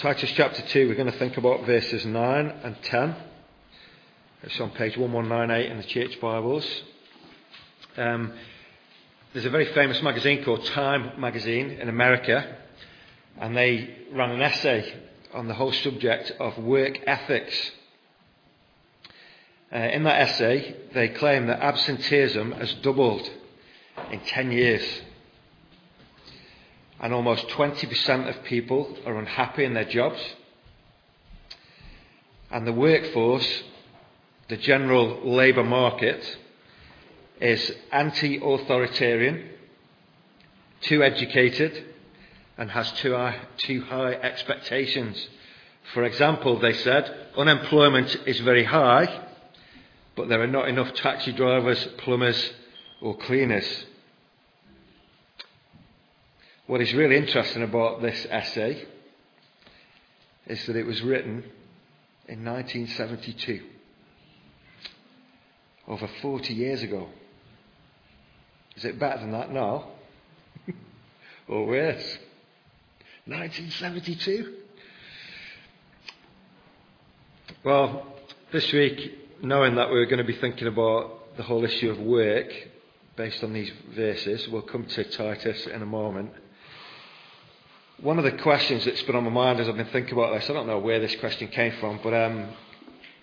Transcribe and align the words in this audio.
Titus 0.00 0.32
chapter 0.34 0.62
2, 0.62 0.88
we're 0.88 0.94
going 0.94 1.12
to 1.12 1.18
think 1.18 1.36
about 1.36 1.66
verses 1.66 2.06
9 2.06 2.46
and 2.64 2.82
10. 2.84 3.16
It's 4.44 4.58
on 4.58 4.70
page 4.70 4.96
1198 4.96 5.70
in 5.70 5.76
the 5.76 5.82
church 5.82 6.18
Bibles. 6.22 6.66
Um, 7.98 8.32
there's 9.34 9.44
a 9.44 9.50
very 9.50 9.66
famous 9.74 10.00
magazine 10.00 10.42
called 10.42 10.64
Time 10.64 11.20
magazine 11.20 11.72
in 11.72 11.90
America, 11.90 12.56
and 13.38 13.54
they 13.54 13.94
ran 14.10 14.30
an 14.30 14.40
essay 14.40 14.90
on 15.34 15.48
the 15.48 15.54
whole 15.54 15.70
subject 15.70 16.32
of 16.40 16.56
work 16.56 16.98
ethics. 17.06 17.70
Uh, 19.70 19.76
in 19.80 20.04
that 20.04 20.18
essay, 20.18 20.76
they 20.94 21.10
claim 21.10 21.46
that 21.48 21.60
absenteeism 21.60 22.52
has 22.52 22.72
doubled 22.76 23.28
in 24.10 24.20
10 24.20 24.50
years 24.50 25.02
and 27.00 27.14
almost 27.14 27.48
20% 27.48 28.28
of 28.28 28.44
people 28.44 28.96
are 29.06 29.18
unhappy 29.18 29.64
in 29.64 29.74
their 29.74 29.86
jobs. 29.86 30.20
And 32.50 32.66
the 32.66 32.72
workforce, 32.72 33.62
the 34.48 34.58
general 34.58 35.20
labour 35.24 35.64
market, 35.64 36.38
is 37.40 37.72
anti 37.90 38.36
authoritarian, 38.36 39.48
too 40.82 41.02
educated, 41.02 41.84
and 42.58 42.70
has 42.70 42.92
too 42.92 43.14
high, 43.14 43.38
too 43.56 43.82
high 43.82 44.12
expectations. 44.12 45.28
For 45.94 46.04
example, 46.04 46.58
they 46.58 46.74
said 46.74 47.28
unemployment 47.36 48.14
is 48.26 48.40
very 48.40 48.64
high, 48.64 49.24
but 50.16 50.28
there 50.28 50.42
are 50.42 50.46
not 50.46 50.68
enough 50.68 50.92
taxi 50.94 51.32
drivers, 51.32 51.82
plumbers, 51.98 52.52
or 53.00 53.16
cleaners. 53.16 53.86
What 56.70 56.80
is 56.80 56.94
really 56.94 57.16
interesting 57.16 57.64
about 57.64 58.00
this 58.00 58.28
essay 58.30 58.84
is 60.46 60.64
that 60.66 60.76
it 60.76 60.86
was 60.86 61.02
written 61.02 61.42
in 62.28 62.44
1972, 62.44 63.60
over 65.88 66.08
40 66.22 66.54
years 66.54 66.84
ago. 66.84 67.08
Is 68.76 68.84
it 68.84 69.00
better 69.00 69.18
than 69.18 69.32
that 69.32 69.50
now? 69.50 69.88
or 71.48 71.66
worse? 71.66 72.18
1972? 73.24 74.54
Well, 77.64 78.06
this 78.52 78.72
week, 78.72 79.42
knowing 79.42 79.74
that 79.74 79.90
we 79.90 79.98
are 79.98 80.06
going 80.06 80.18
to 80.18 80.32
be 80.32 80.38
thinking 80.38 80.68
about 80.68 81.36
the 81.36 81.42
whole 81.42 81.64
issue 81.64 81.90
of 81.90 81.98
work 81.98 82.46
based 83.16 83.42
on 83.42 83.54
these 83.54 83.72
verses, 83.92 84.46
we'll 84.46 84.62
come 84.62 84.84
to 84.84 85.02
Titus 85.02 85.66
in 85.66 85.82
a 85.82 85.86
moment. 85.86 86.30
One 88.02 88.16
of 88.16 88.24
the 88.24 88.32
questions 88.32 88.86
that's 88.86 89.02
been 89.02 89.14
on 89.14 89.24
my 89.24 89.30
mind 89.30 89.60
as 89.60 89.68
I've 89.68 89.76
been 89.76 89.84
thinking 89.88 90.14
about 90.14 90.32
this, 90.32 90.48
I 90.48 90.54
don't 90.54 90.66
know 90.66 90.78
where 90.78 91.00
this 91.00 91.14
question 91.16 91.48
came 91.48 91.74
from, 91.80 92.00
but 92.02 92.14
um, 92.14 92.48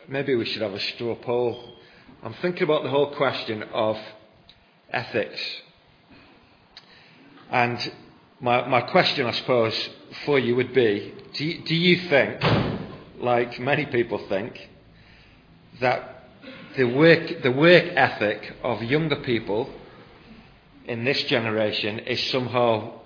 maybe 0.07 0.35
we 0.35 0.45
should 0.45 0.61
have 0.61 0.73
a 0.73 0.79
straw 0.79 1.15
poll. 1.15 1.79
I'm 2.21 2.35
thinking 2.43 2.61
about 2.61 2.83
the 2.83 2.91
whole 2.91 3.15
question 3.15 3.63
of 3.73 3.97
ethics. 4.91 5.41
And 7.49 7.91
my, 8.39 8.67
my 8.67 8.81
question, 8.81 9.25
I 9.25 9.31
suppose, 9.31 9.89
for 10.25 10.37
you 10.37 10.55
would 10.55 10.75
be 10.75 11.11
do 11.33 11.43
you, 11.43 11.63
do 11.63 11.75
you 11.75 12.07
think, 12.09 12.43
like 13.17 13.59
many 13.59 13.87
people 13.87 14.27
think, 14.29 14.69
that 15.81 16.29
the 16.77 16.83
work, 16.83 17.41
the 17.41 17.51
work 17.51 17.85
ethic 17.95 18.53
of 18.63 18.83
younger 18.83 19.15
people 19.23 19.71
in 20.85 21.03
this 21.03 21.23
generation 21.23 21.97
is 21.97 22.23
somehow 22.29 22.97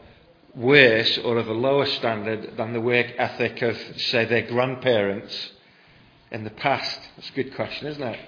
worse 0.55 1.17
or 1.19 1.37
of 1.37 1.47
a 1.47 1.53
lower 1.53 1.85
standard 1.85 2.57
than 2.57 2.73
the 2.73 2.81
work 2.81 3.07
ethic 3.17 3.61
of, 3.61 3.77
say, 3.97 4.25
their 4.25 4.47
grandparents 4.47 5.51
in 6.31 6.43
the 6.43 6.49
past? 6.49 6.99
That's 7.15 7.29
a 7.29 7.33
good 7.33 7.55
question, 7.55 7.87
isn't 7.87 8.03
it? 8.03 8.19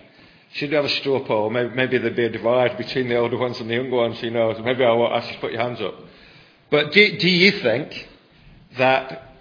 Should 0.53 0.69
we 0.69 0.75
have 0.75 0.85
a 0.85 0.89
straw 0.89 1.25
poll? 1.25 1.49
Maybe, 1.49 1.73
maybe 1.73 1.97
there'd 1.97 2.15
be 2.15 2.25
a 2.25 2.29
divide 2.29 2.77
between 2.77 3.09
the 3.09 3.17
older 3.17 3.37
ones 3.37 3.59
and 3.59 3.69
the 3.69 3.75
younger 3.75 3.95
ones, 3.95 4.19
who 4.19 4.29
knows? 4.29 4.59
Maybe 4.63 4.83
ask 4.83 5.27
you 5.27 5.33
to 5.35 5.39
put 5.41 5.51
your 5.51 5.61
hands 5.61 5.81
up. 5.81 5.95
But 6.69 6.91
do, 6.91 7.17
do 7.17 7.29
you 7.29 7.51
think 7.51 8.09
that 8.77 9.35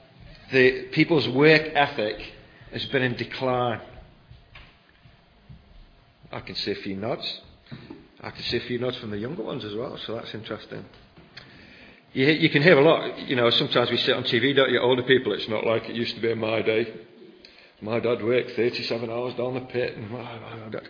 the 0.50 0.84
people's 0.92 1.28
work 1.28 1.62
ethic 1.74 2.32
has 2.72 2.84
been 2.86 3.02
in 3.02 3.14
decline? 3.14 3.80
I 6.30 6.40
can 6.40 6.54
see 6.54 6.70
a 6.70 6.76
few 6.76 6.96
nods. 6.96 7.40
I 8.22 8.30
can 8.30 8.42
see 8.44 8.56
a 8.56 8.60
few 8.60 8.78
nods 8.78 8.96
from 8.96 9.10
the 9.10 9.18
younger 9.18 9.42
ones 9.42 9.64
as 9.64 9.74
well, 9.74 9.98
so 9.98 10.14
that's 10.14 10.34
interesting. 10.34 10.84
You, 12.14 12.26
you 12.26 12.50
can 12.50 12.62
hear 12.62 12.78
a 12.78 12.84
lot, 12.84 13.20
you 13.20 13.36
know, 13.36 13.48
sometimes 13.48 13.90
we 13.90 13.96
sit 13.96 14.14
on 14.14 14.24
TV, 14.24 14.54
don't 14.54 14.70
you, 14.70 14.78
older 14.80 15.02
people, 15.02 15.32
it's 15.32 15.48
not 15.48 15.64
like 15.64 15.88
it 15.88 15.96
used 15.96 16.14
to 16.14 16.20
be 16.20 16.30
in 16.30 16.38
my 16.38 16.60
day. 16.60 16.92
My 17.80 18.00
dad 18.00 18.22
worked 18.22 18.50
37 18.50 19.08
hours 19.08 19.34
down 19.34 19.54
the 19.54 19.60
pit, 19.60 19.96
and, 19.96 20.80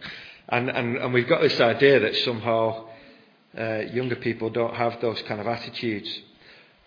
and, 0.48 0.68
and, 0.68 0.96
and 0.96 1.12
we've 1.12 1.28
got 1.28 1.40
this 1.40 1.60
idea 1.60 2.00
that 2.00 2.16
somehow 2.16 2.88
uh, 3.56 3.78
younger 3.92 4.16
people 4.16 4.50
don't 4.50 4.74
have 4.74 5.00
those 5.00 5.22
kind 5.22 5.40
of 5.40 5.46
attitudes. 5.46 6.10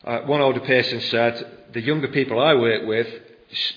Uh, 0.04 0.20
one 0.22 0.42
older 0.42 0.60
person 0.60 1.00
said, 1.00 1.70
The 1.72 1.82
younger 1.82 2.10
people 2.10 2.38
I 2.40 2.56
work 2.56 2.86
with 2.86 3.08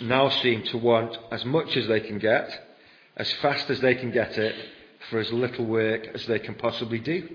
now 0.01 0.29
seem 0.29 0.65
to 0.65 0.77
want 0.77 1.17
as 1.31 1.45
much 1.45 1.77
as 1.77 1.87
they 1.87 2.01
can 2.01 2.19
get, 2.19 2.51
as 3.17 3.33
fast 3.35 3.71
as 3.71 3.81
they 3.81 3.95
can 3.95 4.11
get 4.11 4.37
it, 4.37 4.57
for 5.09 5.21
as 5.21 5.33
little 5.33 5.67
work 5.67 6.09
as 6.15 6.27
they 6.27 6.41
can 6.41 6.57
possibly 6.57 6.99
do. 6.99 7.29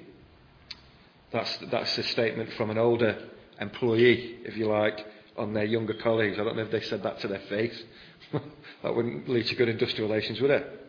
That's, 1.33 1.57
that's 1.71 1.97
a 1.97 2.03
statement 2.03 2.53
from 2.53 2.69
an 2.69 2.77
older 2.77 3.17
employee, 3.59 4.37
if 4.45 4.55
you 4.55 4.67
like, 4.67 5.03
on 5.35 5.53
their 5.53 5.65
younger 5.65 5.95
colleagues. 5.95 6.37
I 6.39 6.43
don't 6.43 6.55
know 6.55 6.63
if 6.63 6.71
they 6.71 6.81
said 6.81 7.01
that 7.03 7.19
to 7.21 7.27
their 7.27 7.41
face. 7.49 7.83
that 8.83 8.95
wouldn't 8.95 9.27
lead 9.27 9.47
to 9.47 9.55
good 9.55 9.67
industrial 9.67 10.09
relations, 10.09 10.39
would 10.39 10.51
it? 10.51 10.79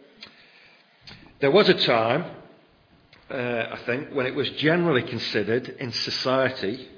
There 1.40 1.50
was 1.50 1.70
a 1.70 1.74
time, 1.74 2.26
uh, 3.30 3.34
I 3.72 3.80
think, 3.86 4.10
when 4.12 4.26
it 4.26 4.34
was 4.34 4.50
generally 4.50 5.02
considered 5.02 5.66
in 5.80 5.92
society 5.92 6.88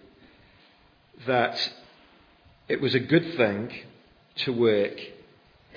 that 1.26 1.72
it 2.68 2.80
was 2.80 2.96
a 2.96 3.00
good 3.00 3.36
thing 3.36 3.72
to 4.36 4.52
work 4.52 4.98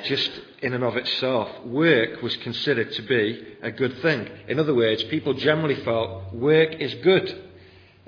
just 0.06 0.32
in 0.62 0.74
and 0.74 0.84
of 0.84 0.98
itself. 0.98 1.66
Work 1.66 2.22
was 2.24 2.36
considered 2.38 2.92
to 2.94 3.02
be 3.04 3.58
a 3.62 3.72
good 3.72 4.02
thing. 4.02 4.28
In 4.48 4.60
other 4.60 4.74
words, 4.74 5.04
people 5.04 5.34
generally 5.36 5.76
felt 5.84 6.34
work 6.34 6.74
is 6.76 6.96
good. 6.96 7.49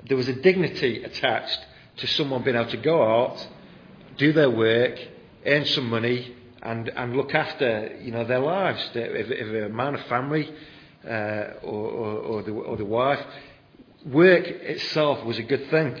There 0.08 0.16
was 0.16 0.28
a 0.28 0.34
dignity 0.34 1.04
attached 1.04 1.58
to 1.98 2.06
someone 2.06 2.42
being 2.42 2.56
able 2.56 2.70
to 2.70 2.76
go 2.76 3.02
out, 3.02 3.46
do 4.16 4.32
their 4.32 4.50
work, 4.50 4.98
earn 5.46 5.64
some 5.66 5.88
money, 5.88 6.34
and, 6.62 6.88
and 6.88 7.16
look 7.16 7.34
after 7.34 7.96
you 8.00 8.12
know 8.12 8.24
their 8.24 8.38
lives. 8.40 8.90
If, 8.94 9.30
if 9.30 9.70
a 9.70 9.72
man, 9.72 9.94
a 9.94 10.02
family, 10.04 10.52
uh, 11.04 11.54
or, 11.62 11.90
or, 11.90 12.18
or, 12.18 12.42
the, 12.42 12.52
or 12.52 12.76
the 12.76 12.84
wife, 12.84 13.20
work 14.06 14.46
itself 14.46 15.24
was 15.24 15.38
a 15.38 15.42
good 15.42 15.68
thing. 15.70 16.00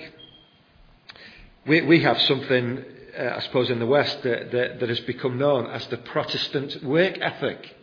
We, 1.66 1.82
we 1.82 2.02
have 2.02 2.20
something, 2.22 2.84
uh, 3.18 3.34
I 3.36 3.40
suppose, 3.40 3.70
in 3.70 3.78
the 3.78 3.86
West 3.86 4.22
that, 4.22 4.50
that, 4.52 4.80
that 4.80 4.88
has 4.88 5.00
become 5.00 5.38
known 5.38 5.66
as 5.66 5.86
the 5.88 5.96
Protestant 5.96 6.82
work 6.82 7.18
ethic. 7.20 7.76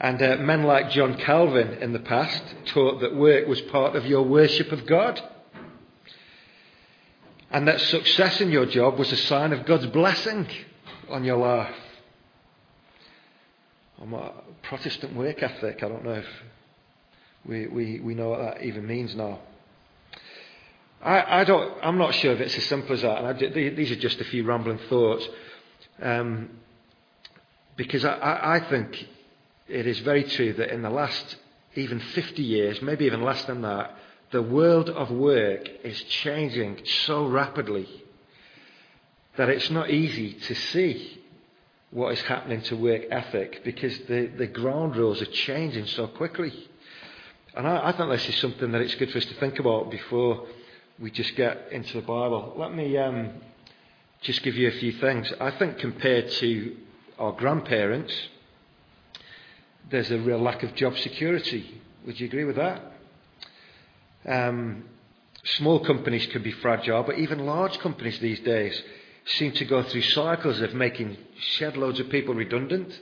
And 0.00 0.22
uh, 0.22 0.36
men 0.36 0.62
like 0.62 0.90
John 0.90 1.16
Calvin 1.16 1.74
in 1.82 1.92
the 1.92 1.98
past 1.98 2.42
taught 2.66 3.00
that 3.00 3.16
work 3.16 3.48
was 3.48 3.60
part 3.62 3.96
of 3.96 4.06
your 4.06 4.22
worship 4.22 4.70
of 4.70 4.86
God. 4.86 5.20
And 7.50 7.66
that 7.66 7.80
success 7.80 8.40
in 8.40 8.50
your 8.50 8.66
job 8.66 8.98
was 8.98 9.10
a 9.10 9.16
sign 9.16 9.52
of 9.52 9.66
God's 9.66 9.86
blessing 9.86 10.46
on 11.08 11.24
your 11.24 11.38
life. 11.38 11.74
I'm 14.00 14.14
a 14.14 14.32
Protestant 14.62 15.16
work 15.16 15.42
ethic. 15.42 15.82
I 15.82 15.88
don't 15.88 16.04
know 16.04 16.12
if 16.12 16.26
we, 17.44 17.66
we, 17.66 18.00
we 18.00 18.14
know 18.14 18.28
what 18.28 18.38
that 18.38 18.62
even 18.62 18.86
means 18.86 19.16
now. 19.16 19.40
I, 21.02 21.40
I 21.40 21.44
don't, 21.44 21.74
I'm 21.82 21.98
not 21.98 22.14
sure 22.14 22.32
if 22.32 22.40
it's 22.40 22.56
as 22.56 22.66
simple 22.66 22.92
as 22.92 23.02
that. 23.02 23.18
And 23.18 23.26
I, 23.26 23.32
these 23.32 23.90
are 23.90 23.96
just 23.96 24.20
a 24.20 24.24
few 24.24 24.44
rambling 24.44 24.78
thoughts. 24.88 25.26
Um, 26.00 26.50
because 27.76 28.04
I, 28.04 28.56
I 28.56 28.60
think 28.68 29.08
it 29.68 29.86
is 29.86 29.98
very 30.00 30.24
true 30.24 30.52
that 30.54 30.70
in 30.70 30.82
the 30.82 30.90
last 30.90 31.36
even 31.74 32.00
50 32.00 32.42
years, 32.42 32.82
maybe 32.82 33.04
even 33.04 33.22
less 33.22 33.44
than 33.44 33.62
that, 33.62 33.94
the 34.30 34.42
world 34.42 34.90
of 34.90 35.10
work 35.10 35.68
is 35.84 36.02
changing 36.04 36.80
so 36.84 37.26
rapidly 37.26 37.88
that 39.36 39.48
it's 39.48 39.70
not 39.70 39.90
easy 39.90 40.34
to 40.34 40.54
see 40.54 41.20
what 41.90 42.12
is 42.12 42.20
happening 42.22 42.60
to 42.60 42.76
work 42.76 43.02
ethic 43.10 43.62
because 43.64 43.96
the, 44.00 44.30
the 44.36 44.46
ground 44.46 44.96
rules 44.96 45.22
are 45.22 45.26
changing 45.26 45.86
so 45.86 46.06
quickly. 46.06 46.52
And 47.54 47.66
I, 47.66 47.88
I 47.88 47.92
think 47.92 48.10
this 48.10 48.28
is 48.28 48.36
something 48.36 48.72
that 48.72 48.80
it's 48.80 48.94
good 48.96 49.10
for 49.10 49.18
us 49.18 49.24
to 49.26 49.34
think 49.34 49.58
about 49.58 49.90
before 49.90 50.46
we 50.98 51.10
just 51.10 51.34
get 51.36 51.68
into 51.72 51.94
the 51.94 52.06
Bible. 52.06 52.54
Let 52.56 52.74
me 52.74 52.96
um, 52.98 53.30
just 54.20 54.42
give 54.42 54.56
you 54.56 54.68
a 54.68 54.72
few 54.72 54.92
things. 54.92 55.32
I 55.40 55.52
think 55.52 55.78
compared 55.78 56.30
to 56.32 56.76
our 57.18 57.32
grandparents, 57.32 58.12
there's 59.90 60.10
a 60.10 60.18
real 60.18 60.40
lack 60.40 60.62
of 60.62 60.74
job 60.74 60.96
security. 60.98 61.80
Would 62.06 62.20
you 62.20 62.26
agree 62.26 62.44
with 62.44 62.56
that? 62.56 62.82
Um, 64.26 64.84
small 65.44 65.80
companies 65.84 66.26
can 66.26 66.42
be 66.42 66.52
fragile, 66.52 67.02
but 67.02 67.18
even 67.18 67.46
large 67.46 67.78
companies 67.78 68.18
these 68.18 68.40
days, 68.40 68.80
seem 69.24 69.52
to 69.52 69.64
go 69.64 69.82
through 69.82 70.02
cycles 70.02 70.60
of 70.60 70.74
making 70.74 71.16
shed 71.38 71.76
loads 71.76 72.00
of 72.00 72.08
people 72.10 72.34
redundant, 72.34 72.98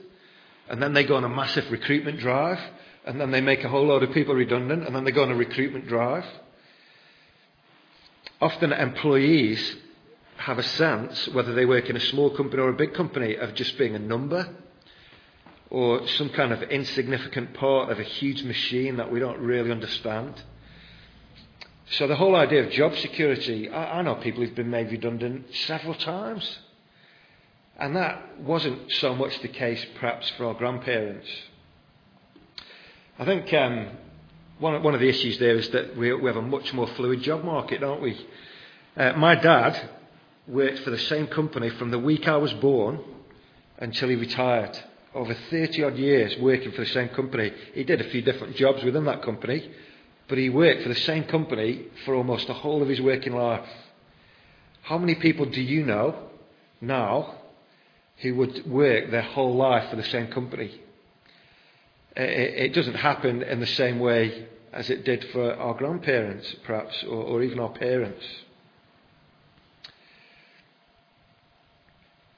and 0.69 0.81
then 0.81 0.93
they 0.93 1.03
go 1.03 1.15
on 1.15 1.23
a 1.23 1.29
massive 1.29 1.69
recruitment 1.71 2.19
drive, 2.19 2.59
and 3.05 3.19
then 3.19 3.31
they 3.31 3.41
make 3.41 3.63
a 3.63 3.69
whole 3.69 3.85
load 3.85 4.03
of 4.03 4.13
people 4.13 4.35
redundant, 4.35 4.85
and 4.85 4.95
then 4.95 5.03
they 5.03 5.11
go 5.11 5.23
on 5.23 5.31
a 5.31 5.35
recruitment 5.35 5.87
drive. 5.87 6.25
Often 8.41 8.73
employees 8.73 9.75
have 10.37 10.59
a 10.59 10.63
sense, 10.63 11.27
whether 11.29 11.53
they 11.53 11.65
work 11.65 11.89
in 11.89 11.95
a 11.95 12.01
small 12.01 12.29
company 12.29 12.61
or 12.61 12.69
a 12.69 12.73
big 12.73 12.93
company, 12.93 13.35
of 13.35 13.55
just 13.55 13.77
being 13.77 13.95
a 13.95 13.99
number 13.99 14.49
or 15.69 16.07
some 16.07 16.29
kind 16.29 16.53
of 16.53 16.63
insignificant 16.63 17.53
part 17.53 17.91
of 17.91 17.99
a 17.99 18.03
huge 18.03 18.43
machine 18.43 18.97
that 18.97 19.11
we 19.11 19.19
don't 19.19 19.39
really 19.39 19.71
understand. 19.71 20.41
So 21.91 22.07
the 22.07 22.15
whole 22.15 22.35
idea 22.35 22.65
of 22.65 22.71
job 22.71 22.95
security, 22.97 23.69
I, 23.69 23.99
I 23.99 24.01
know 24.01 24.15
people 24.15 24.43
who've 24.43 24.55
been 24.55 24.69
made 24.69 24.91
redundant 24.91 25.45
several 25.53 25.93
times. 25.93 26.59
And 27.79 27.95
that 27.95 28.39
wasn't 28.39 28.91
so 28.93 29.13
much 29.13 29.39
the 29.41 29.47
case 29.47 29.85
perhaps 29.99 30.29
for 30.31 30.45
our 30.45 30.53
grandparents. 30.53 31.27
I 33.19 33.25
think 33.25 33.53
um, 33.53 33.89
one, 34.59 34.81
one 34.83 34.93
of 34.95 34.99
the 34.99 35.09
issues 35.09 35.37
there 35.37 35.55
is 35.55 35.69
that 35.69 35.95
we, 35.95 36.13
we 36.13 36.27
have 36.27 36.37
a 36.37 36.41
much 36.41 36.73
more 36.73 36.87
fluid 36.87 37.21
job 37.21 37.43
market, 37.43 37.81
don't 37.81 38.01
we? 38.01 38.19
Uh, 38.95 39.13
my 39.13 39.35
dad 39.35 39.89
worked 40.47 40.79
for 40.79 40.89
the 40.89 40.97
same 40.97 41.27
company 41.27 41.69
from 41.69 41.91
the 41.91 41.99
week 41.99 42.27
I 42.27 42.37
was 42.37 42.53
born 42.53 42.99
until 43.77 44.09
he 44.09 44.15
retired. 44.15 44.77
Over 45.13 45.33
30 45.49 45.83
odd 45.83 45.97
years 45.97 46.37
working 46.37 46.71
for 46.71 46.81
the 46.81 46.91
same 46.91 47.09
company. 47.09 47.51
He 47.73 47.83
did 47.83 48.01
a 48.01 48.09
few 48.09 48.21
different 48.21 48.55
jobs 48.55 48.83
within 48.83 49.05
that 49.05 49.23
company, 49.23 49.69
but 50.27 50.37
he 50.37 50.49
worked 50.49 50.83
for 50.83 50.89
the 50.89 50.95
same 50.95 51.23
company 51.23 51.85
for 52.05 52.13
almost 52.13 52.47
the 52.47 52.53
whole 52.53 52.81
of 52.81 52.89
his 52.89 53.01
working 53.01 53.33
life. 53.33 53.67
How 54.83 54.97
many 54.97 55.15
people 55.15 55.45
do 55.45 55.61
you 55.61 55.85
know 55.85 56.15
now 56.81 57.35
who 58.17 58.35
would 58.35 58.69
work 58.69 59.11
their 59.11 59.21
whole 59.21 59.55
life 59.55 59.89
for 59.89 59.95
the 59.95 60.03
same 60.03 60.27
company? 60.27 60.81
It 62.15 62.73
doesn't 62.73 62.95
happen 62.95 63.43
in 63.43 63.59
the 63.59 63.67
same 63.67 63.99
way 63.99 64.47
as 64.73 64.89
it 64.89 65.05
did 65.05 65.23
for 65.31 65.53
our 65.53 65.73
grandparents, 65.73 66.55
perhaps, 66.63 67.03
or, 67.03 67.23
or 67.23 67.43
even 67.43 67.59
our 67.59 67.69
parents. 67.69 68.25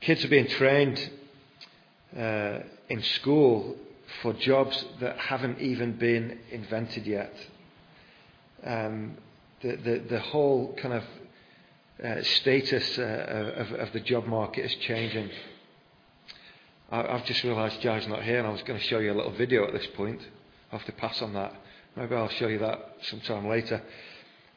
Kids 0.01 0.23
are 0.23 0.29
being 0.29 0.47
trained 0.47 1.09
uh, 2.17 2.59
in 2.89 3.01
school 3.01 3.75
for 4.21 4.33
jobs 4.33 4.83
that 4.99 5.17
haven't 5.17 5.59
even 5.59 5.93
been 5.93 6.39
invented 6.51 7.05
yet. 7.05 7.33
Um, 8.63 9.17
the, 9.61 9.75
the, 9.75 9.99
the 10.09 10.19
whole 10.19 10.73
kind 10.81 10.93
of 10.95 11.03
uh, 12.03 12.23
status 12.23 12.97
uh, 12.97 13.53
of, 13.57 13.71
of 13.73 13.93
the 13.93 13.99
job 13.99 14.25
market 14.25 14.65
is 14.65 14.75
changing. 14.75 15.29
I, 16.91 17.01
I've 17.03 17.25
just 17.25 17.43
realised 17.43 17.81
Jai's 17.81 18.07
not 18.07 18.23
here, 18.23 18.39
and 18.39 18.47
I 18.47 18.51
was 18.51 18.63
going 18.63 18.79
to 18.79 18.85
show 18.85 18.99
you 18.99 19.11
a 19.11 19.15
little 19.15 19.33
video 19.33 19.65
at 19.67 19.73
this 19.73 19.87
point. 19.95 20.21
I'll 20.71 20.79
have 20.79 20.85
to 20.87 20.93
pass 20.93 21.21
on 21.21 21.33
that. 21.33 21.53
Maybe 21.95 22.15
I'll 22.15 22.29
show 22.29 22.47
you 22.47 22.59
that 22.59 22.95
sometime 23.03 23.47
later. 23.47 23.81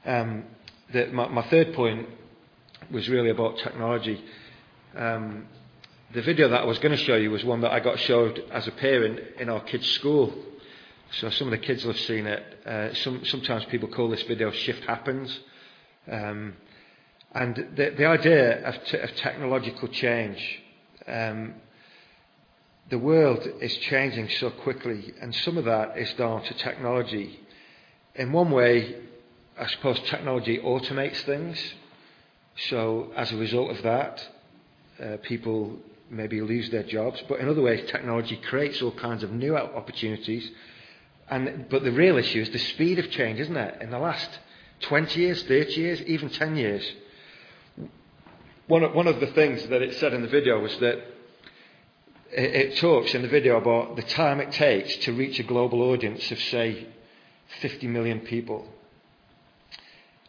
Um, 0.05 0.45
the, 0.93 1.07
my, 1.07 1.29
my, 1.29 1.49
third 1.49 1.75
point 1.75 2.09
was 2.91 3.09
really 3.09 3.31
about 3.31 3.59
technology. 3.59 4.23
Um, 4.97 5.47
the 6.15 6.23
video 6.23 6.49
that 6.49 6.61
I 6.61 6.65
was 6.65 6.79
going 6.79 6.97
to 6.97 7.03
show 7.03 7.17
you 7.17 7.31
was 7.31 7.45
one 7.45 7.63
that 7.63 7.73
I 7.73 7.81
got 7.81 7.99
showed 7.99 8.45
as 8.51 8.69
a 8.69 8.73
parent 8.73 9.19
in 9.39 9.49
our 9.49 9.61
kids' 9.61 9.89
school. 9.93 10.33
So 11.13 11.31
some 11.31 11.49
of 11.49 11.53
the 11.53 11.59
kids 11.67 11.85
will 11.85 11.93
have 11.93 12.03
seen 12.03 12.27
it. 12.27 12.43
Uh, 12.67 12.95
some, 12.95 13.25
sometimes 13.25 13.65
people 13.67 13.89
call 13.89 14.11
this 14.11 14.23
video 14.23 14.51
Shift 14.51 14.85
Happens. 14.85 15.41
Um, 16.11 16.55
and 17.35 17.57
the, 17.77 17.95
the 17.97 18.05
idea 18.05 18.63
of, 18.67 18.85
t- 18.85 18.99
of 18.99 19.15
technological 19.17 19.89
change, 19.89 20.63
um, 21.07 21.55
the 22.91 22.99
world 22.99 23.47
is 23.61 23.75
changing 23.79 24.29
so 24.39 24.51
quickly, 24.51 25.15
and 25.21 25.35
some 25.35 25.57
of 25.57 25.65
that 25.65 25.97
is 25.97 26.13
down 26.15 26.43
to 26.43 26.55
technology. 26.55 27.41
In 28.17 28.33
one 28.33 28.51
way, 28.51 28.97
I 29.59 29.67
suppose 29.67 29.99
technology 30.01 30.59
automates 30.59 31.23
things. 31.23 31.59
So 32.69 33.13
as 33.17 33.33
a 33.33 33.37
result 33.37 33.71
of 33.71 33.83
that, 33.83 34.29
uh, 35.03 35.17
people 35.23 35.79
maybe 36.13 36.41
lose 36.41 36.71
their 36.71 36.83
jobs. 36.83 37.23
But 37.29 37.41
in 37.41 37.49
other 37.49 37.63
ways, 37.63 37.91
technology 37.91 38.37
creates 38.37 38.83
all 38.83 38.93
kinds 38.93 39.23
of 39.23 39.33
new 39.33 39.57
opportunities. 39.57 40.49
And, 41.29 41.67
but 41.71 41.83
the 41.83 41.93
real 41.93 42.19
issue 42.19 42.41
is 42.43 42.51
the 42.51 42.59
speed 42.59 42.99
of 42.99 43.11
change, 43.11 43.41
isn't 43.41 43.57
it? 43.57 43.81
In 43.81 43.91
the 43.91 43.99
last 43.99 44.29
20 44.83 45.19
years, 45.19 45.43
30 45.45 45.73
years, 45.73 46.03
even 46.03 46.29
10 46.29 46.57
years. 46.57 46.93
One 48.67 48.85
of, 48.85 48.95
one 48.95 49.07
of 49.07 49.21
the 49.21 49.29
things 49.29 49.67
that 49.69 49.83
it 49.83 49.95
said 49.97 50.13
in 50.13 50.23
the 50.23 50.29
video 50.29 50.61
was 50.61 50.77
that 50.79 50.99
it, 52.31 52.55
it 52.55 52.77
talks 52.77 53.15
in 53.15 53.23
the 53.23 53.29
video 53.29 53.57
about 53.57 53.97
the 53.97 54.03
time 54.03 54.41
it 54.41 54.53
takes 54.53 54.95
to 54.99 55.13
reach 55.13 55.39
a 55.39 55.45
global 55.45 55.83
audience 55.83 56.31
of, 56.31 56.39
say, 56.39 56.87
50 57.61 57.87
million 57.89 58.21
people. 58.21 58.67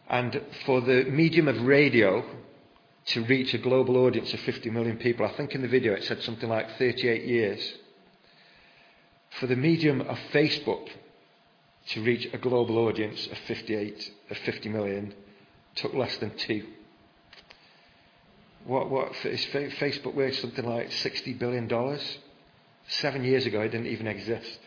And 0.08 0.40
for 0.64 0.80
the 0.80 1.04
medium 1.04 1.48
of 1.48 1.60
radio, 1.62 2.24
to 3.06 3.24
reach 3.24 3.52
a 3.52 3.58
global 3.58 3.98
audience 3.98 4.32
of 4.32 4.40
50 4.40 4.70
million 4.70 4.96
people. 4.96 5.26
I 5.26 5.32
think 5.36 5.54
in 5.54 5.62
the 5.62 5.68
video 5.68 5.92
it 5.92 6.04
said 6.04 6.22
something 6.22 6.48
like 6.48 6.78
38 6.78 7.24
years. 7.24 7.60
For 9.40 9.46
the 9.46 9.56
medium 9.56 10.00
of 10.00 10.18
Facebook 10.32 10.88
to 11.88 12.02
reach 12.02 12.28
a 12.32 12.38
global 12.38 12.78
audience 12.78 13.26
of 13.26 13.36
58 13.46 14.12
of 14.30 14.38
50 14.38 14.68
million 14.70 15.14
took 15.74 15.92
less 15.92 16.16
than 16.18 16.36
two. 16.36 16.66
What 18.64 18.88
what 18.88 19.12
is 19.24 19.44
Facebook 19.44 20.14
worth 20.14 20.36
something 20.36 20.64
like 20.64 20.90
60 20.90 21.34
billion 21.34 21.68
dollars? 21.68 22.18
Seven 22.88 23.24
years 23.24 23.46
ago, 23.46 23.60
it 23.60 23.70
didn't 23.70 23.86
even 23.86 24.06
exist. 24.06 24.58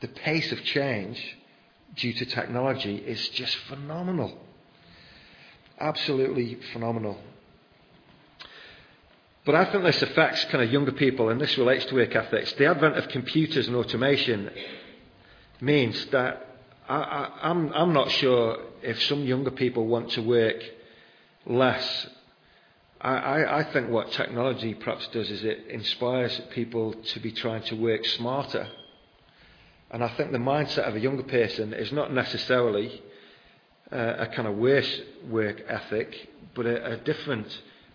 The 0.00 0.08
pace 0.08 0.52
of 0.52 0.62
change 0.64 1.36
due 1.96 2.12
to 2.12 2.24
technology 2.24 2.96
is 2.96 3.28
just 3.30 3.54
phenomenal. 3.68 4.38
Absolutely 5.80 6.58
phenomenal. 6.72 7.18
But 9.46 9.54
I 9.54 9.64
think 9.72 9.82
this 9.84 10.02
affects 10.02 10.44
kind 10.44 10.62
of 10.62 10.70
younger 10.70 10.92
people, 10.92 11.30
and 11.30 11.40
this 11.40 11.56
relates 11.56 11.86
to 11.86 11.94
work 11.94 12.14
ethics. 12.14 12.52
The 12.52 12.66
advent 12.66 12.98
of 12.98 13.08
computers 13.08 13.66
and 13.66 13.74
automation 13.74 14.50
means 15.60 16.04
that 16.06 16.46
I, 16.86 17.30
am 17.42 17.68
I'm, 17.68 17.72
I'm 17.72 17.92
not 17.94 18.10
sure 18.10 18.58
if 18.82 19.02
some 19.04 19.24
younger 19.24 19.50
people 19.50 19.86
want 19.86 20.10
to 20.12 20.22
work 20.22 20.62
less. 21.46 22.08
I, 23.00 23.14
I, 23.14 23.58
I 23.60 23.64
think 23.72 23.88
what 23.88 24.12
technology 24.12 24.74
perhaps 24.74 25.08
does 25.08 25.30
is 25.30 25.44
it 25.44 25.66
inspires 25.68 26.38
people 26.50 26.92
to 26.92 27.20
be 27.20 27.32
trying 27.32 27.62
to 27.64 27.76
work 27.76 28.04
smarter. 28.04 28.68
And 29.90 30.04
I 30.04 30.08
think 30.08 30.32
the 30.32 30.38
mindset 30.38 30.86
of 30.86 30.96
a 30.96 31.00
younger 31.00 31.22
person 31.22 31.72
is 31.72 31.90
not 31.90 32.12
necessarily 32.12 33.02
uh, 33.92 34.14
a 34.18 34.26
kind 34.28 34.46
of 34.46 34.56
worse 34.56 35.00
work 35.28 35.62
ethic, 35.68 36.28
but 36.54 36.66
a, 36.66 36.92
a 36.92 36.96
different 36.98 37.46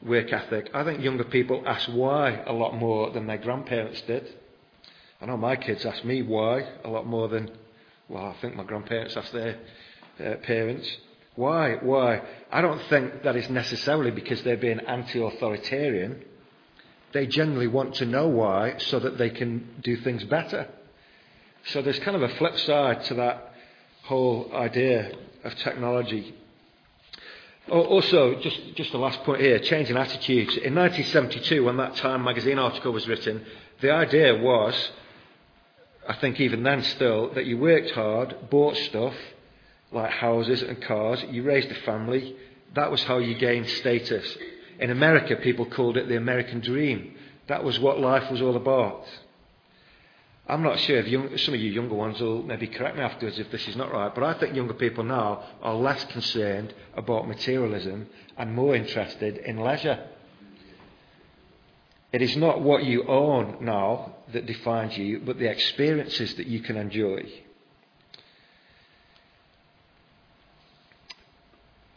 work 0.03 0.31
ethic. 0.31 0.69
I 0.73 0.83
think 0.83 1.01
younger 1.01 1.23
people 1.23 1.63
ask 1.65 1.87
why 1.89 2.43
a 2.45 2.53
lot 2.53 2.75
more 2.75 3.11
than 3.11 3.27
their 3.27 3.37
grandparents 3.37 4.01
did. 4.01 4.27
I 5.21 5.25
know 5.25 5.37
my 5.37 5.55
kids 5.55 5.85
ask 5.85 6.03
me 6.03 6.21
why 6.21 6.67
a 6.83 6.89
lot 6.89 7.05
more 7.05 7.27
than, 7.27 7.49
well, 8.09 8.25
I 8.25 8.41
think 8.41 8.55
my 8.55 8.63
grandparents 8.63 9.15
asked 9.15 9.33
their 9.33 9.57
uh, 10.19 10.35
parents. 10.43 10.87
Why? 11.35 11.75
Why? 11.75 12.21
I 12.51 12.61
don't 12.61 12.81
think 12.89 13.23
that 13.23 13.35
is 13.35 13.49
necessarily 13.49 14.11
because 14.11 14.43
they're 14.43 14.57
being 14.57 14.79
anti 14.81 15.21
authoritarian. 15.21 16.23
They 17.13 17.27
generally 17.27 17.67
want 17.67 17.95
to 17.95 18.05
know 18.05 18.27
why 18.27 18.77
so 18.77 18.99
that 18.99 19.17
they 19.17 19.29
can 19.29 19.81
do 19.81 19.97
things 19.97 20.23
better. 20.25 20.67
So 21.67 21.81
there's 21.81 21.99
kind 21.99 22.15
of 22.15 22.23
a 22.23 22.35
flip 22.35 22.57
side 22.59 23.03
to 23.05 23.15
that 23.15 23.54
whole 24.05 24.51
idea 24.53 25.12
of 25.43 25.55
technology. 25.55 26.35
Also, 27.69 28.39
just, 28.41 28.75
just 28.75 28.91
the 28.91 28.97
last 29.00 29.24
point 29.24 29.41
here, 29.41 29.57
changing 29.59 29.97
attitudes. 29.97 30.55
In 30.57 30.75
1972, 30.75 31.63
when 31.63 31.77
that 31.77 31.95
Time 31.95 32.24
magazine 32.24 32.59
article 32.59 32.93
was 32.93 33.07
written, 33.07 33.43
the 33.81 33.91
idea 33.91 34.38
was, 34.38 34.91
I 36.07 36.13
think 36.15 36.39
even 36.39 36.62
then 36.62 36.83
still, 36.83 37.33
that 37.33 37.45
you 37.45 37.57
worked 37.57 37.91
hard, 37.91 38.35
bought 38.51 38.77
stuff, 38.77 39.15
like 39.91 40.12
houses 40.12 40.62
and 40.62 40.79
cars, 40.81 41.24
you 41.31 41.41
raised 41.41 41.71
a 41.71 41.81
family, 41.81 42.35
that 42.75 42.91
was 42.91 43.03
how 43.03 43.17
you 43.17 43.35
gained 43.35 43.67
status. 43.67 44.38
In 44.79 44.91
America, 44.91 45.35
people 45.38 45.65
called 45.65 45.97
it 45.97 46.07
the 46.07 46.17
American 46.17 46.59
dream. 46.59 47.15
That 47.47 47.63
was 47.63 47.79
what 47.79 48.00
life 48.00 48.29
was 48.29 48.41
all 48.41 48.55
about. 48.55 49.05
I'm 50.47 50.61
not 50.61 50.79
sure 50.79 50.97
if 50.97 51.07
young, 51.07 51.35
some 51.37 51.55
of 51.55 51.59
you 51.59 51.71
younger 51.71 51.95
ones 51.95 52.19
will 52.21 52.43
maybe 52.43 52.67
correct 52.67 52.97
me 52.97 53.03
afterwards 53.03 53.39
if 53.39 53.49
this 53.49 53.67
is 53.67 53.75
not 53.75 53.91
right, 53.91 54.13
but 54.13 54.23
I 54.23 54.35
think 54.35 54.55
younger 54.55 54.75
people 54.75 55.03
now 55.03 55.43
are 55.61 55.73
less 55.73 56.03
concerned 56.05 56.73
about 56.95 57.27
materialism 57.27 58.07
and 58.37 58.53
more 58.53 58.75
interested 58.75 59.37
in 59.37 59.57
leisure. 59.57 60.07
It 62.13 62.21
is 62.21 62.37
not 62.37 62.61
what 62.61 62.83
you 62.83 63.05
own 63.07 63.57
now 63.61 64.17
that 64.33 64.45
defines 64.45 64.95
you, 64.97 65.19
but 65.25 65.39
the 65.39 65.49
experiences 65.49 66.35
that 66.35 66.45
you 66.47 66.59
can 66.59 66.77
enjoy. 66.77 67.25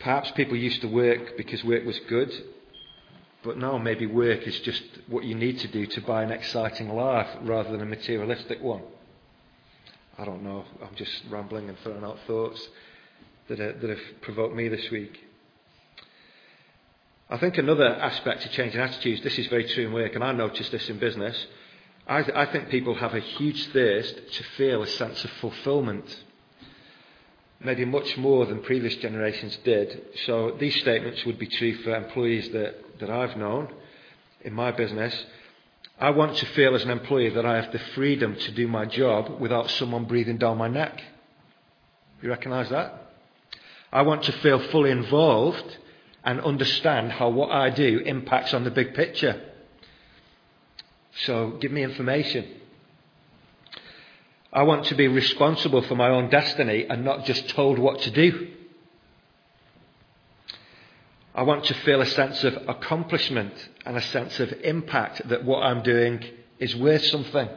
Perhaps 0.00 0.30
people 0.32 0.56
used 0.56 0.80
to 0.80 0.88
work 0.88 1.36
because 1.36 1.62
work 1.64 1.84
was 1.84 2.00
good. 2.08 2.32
But 3.42 3.56
now 3.56 3.78
maybe 3.78 4.06
work 4.06 4.46
is 4.46 4.58
just 4.60 4.82
what 5.06 5.24
you 5.24 5.34
need 5.34 5.60
to 5.60 5.68
do 5.68 5.86
to 5.86 6.00
buy 6.00 6.22
an 6.22 6.32
exciting 6.32 6.88
life 6.88 7.28
rather 7.42 7.70
than 7.70 7.80
a 7.80 7.86
materialistic 7.86 8.60
one. 8.60 8.82
I 10.18 10.24
don't 10.24 10.42
know. 10.42 10.64
I'm 10.82 10.94
just 10.96 11.12
rambling 11.30 11.68
and 11.68 11.78
throwing 11.78 12.02
out 12.02 12.18
thoughts 12.26 12.60
that, 13.48 13.60
are, 13.60 13.72
that 13.72 13.90
have 13.90 14.20
provoked 14.22 14.54
me 14.54 14.68
this 14.68 14.90
week. 14.90 15.24
I 17.30 17.36
think 17.36 17.58
another 17.58 17.86
aspect 17.86 18.42
to 18.42 18.48
changing 18.48 18.80
attitudes, 18.80 19.22
this 19.22 19.38
is 19.38 19.46
very 19.48 19.64
true 19.68 19.86
in 19.86 19.92
work, 19.92 20.14
and 20.14 20.24
I 20.24 20.32
noticed 20.32 20.72
this 20.72 20.88
in 20.88 20.98
business. 20.98 21.46
I, 22.06 22.22
th- 22.22 22.34
I 22.36 22.46
think 22.46 22.70
people 22.70 22.94
have 22.94 23.14
a 23.14 23.20
huge 23.20 23.68
thirst 23.68 24.16
to 24.32 24.42
feel 24.56 24.82
a 24.82 24.86
sense 24.86 25.22
of 25.24 25.30
fulfillment, 25.32 26.24
maybe 27.60 27.84
much 27.84 28.16
more 28.16 28.46
than 28.46 28.62
previous 28.62 28.94
generations 28.96 29.58
did. 29.64 30.00
So 30.26 30.56
these 30.58 30.78
statements 30.80 31.24
would 31.24 31.38
be 31.38 31.48
true 31.48 31.74
for 31.82 31.94
employees 31.94 32.50
that, 32.50 33.00
that 33.00 33.10
I've 33.10 33.36
known 33.36 33.68
in 34.42 34.52
my 34.52 34.70
business. 34.70 35.14
I 35.98 36.10
want 36.10 36.36
to 36.36 36.46
feel 36.46 36.74
as 36.76 36.84
an 36.84 36.90
employee 36.90 37.30
that 37.30 37.44
I 37.44 37.56
have 37.56 37.72
the 37.72 37.80
freedom 37.94 38.36
to 38.36 38.52
do 38.52 38.68
my 38.68 38.86
job 38.86 39.40
without 39.40 39.70
someone 39.70 40.04
breathing 40.04 40.38
down 40.38 40.56
my 40.56 40.68
neck. 40.68 41.02
You 42.22 42.28
recognise 42.28 42.70
that? 42.70 43.12
I 43.92 44.02
want 44.02 44.24
to 44.24 44.32
feel 44.32 44.60
fully 44.68 44.90
involved 44.90 45.78
and 46.24 46.40
understand 46.40 47.12
how 47.12 47.30
what 47.30 47.50
I 47.50 47.70
do 47.70 48.00
impacts 48.00 48.54
on 48.54 48.64
the 48.64 48.70
big 48.70 48.94
picture. 48.94 49.40
So 51.24 51.58
give 51.60 51.72
me 51.72 51.82
information. 51.82 52.46
I 54.52 54.62
want 54.62 54.86
to 54.86 54.94
be 54.94 55.08
responsible 55.08 55.82
for 55.82 55.94
my 55.94 56.08
own 56.08 56.30
destiny 56.30 56.86
and 56.88 57.04
not 57.04 57.26
just 57.26 57.48
told 57.50 57.78
what 57.78 58.00
to 58.02 58.10
do. 58.10 58.48
I 61.34 61.42
want 61.42 61.64
to 61.66 61.74
feel 61.74 62.00
a 62.00 62.06
sense 62.06 62.42
of 62.44 62.56
accomplishment 62.66 63.52
and 63.84 63.96
a 63.96 64.02
sense 64.02 64.40
of 64.40 64.52
impact 64.64 65.28
that 65.28 65.44
what 65.44 65.62
I'm 65.62 65.82
doing 65.82 66.24
is 66.58 66.74
worth 66.74 67.04
something. 67.04 67.48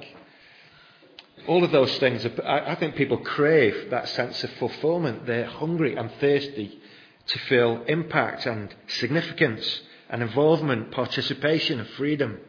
All 1.48 1.64
of 1.64 1.72
those 1.72 1.98
things, 1.98 2.24
I 2.46 2.76
think 2.76 2.96
people 2.96 3.18
crave 3.18 3.90
that 3.90 4.10
sense 4.10 4.44
of 4.44 4.52
fulfillment. 4.52 5.26
They're 5.26 5.46
hungry 5.46 5.96
and 5.96 6.12
thirsty 6.20 6.80
to 7.26 7.40
feel 7.40 7.84
impact 7.88 8.46
and 8.46 8.76
significance 8.88 9.82
and 10.10 10.22
involvement, 10.22 10.92
participation 10.92 11.80
and 11.80 11.90
freedom. 11.92 12.40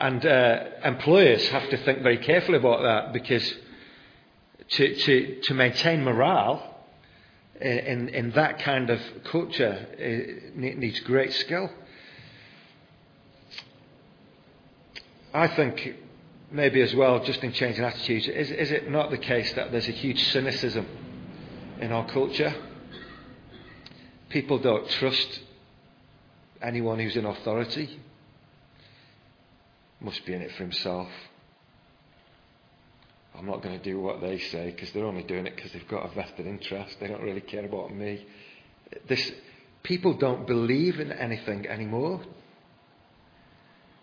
And 0.00 0.24
uh, 0.24 0.64
employers 0.82 1.46
have 1.48 1.68
to 1.68 1.76
think 1.76 2.02
very 2.02 2.16
carefully 2.16 2.56
about 2.56 2.82
that 2.82 3.12
because 3.12 3.54
to, 4.70 4.94
to, 4.94 5.40
to 5.42 5.54
maintain 5.54 6.02
morale 6.02 6.74
in, 7.60 8.08
in 8.08 8.30
that 8.30 8.60
kind 8.60 8.88
of 8.88 8.98
culture 9.24 9.86
needs 10.54 11.00
great 11.00 11.34
skill. 11.34 11.70
I 15.34 15.48
think 15.48 15.96
maybe 16.50 16.80
as 16.80 16.94
well, 16.94 17.22
just 17.22 17.44
in 17.44 17.52
changing 17.52 17.84
attitudes, 17.84 18.26
is, 18.26 18.50
is 18.50 18.70
it 18.70 18.90
not 18.90 19.10
the 19.10 19.18
case 19.18 19.52
that 19.52 19.70
there's 19.70 19.88
a 19.88 19.92
huge 19.92 20.24
cynicism 20.32 20.86
in 21.78 21.92
our 21.92 22.06
culture? 22.06 22.54
People 24.30 24.58
don't 24.58 24.88
trust 24.88 25.40
anyone 26.62 26.98
who's 26.98 27.16
in 27.16 27.26
authority 27.26 28.00
must 30.00 30.24
be 30.24 30.34
in 30.34 30.42
it 30.42 30.50
for 30.52 30.62
himself. 30.62 31.08
I'm 33.38 33.46
not 33.46 33.62
going 33.62 33.78
to 33.78 33.84
do 33.84 34.00
what 34.00 34.20
they 34.20 34.38
say 34.38 34.70
because 34.70 34.90
they're 34.92 35.04
only 35.04 35.22
doing 35.22 35.46
it 35.46 35.56
because 35.56 35.72
they've 35.72 35.88
got 35.88 36.10
a 36.10 36.14
vested 36.14 36.46
interest. 36.46 36.96
They 37.00 37.06
don't 37.06 37.22
really 37.22 37.40
care 37.40 37.64
about 37.64 37.94
me. 37.94 38.26
This, 39.08 39.32
people 39.82 40.14
don't 40.14 40.46
believe 40.46 41.00
in 41.00 41.12
anything 41.12 41.66
anymore. 41.66 42.22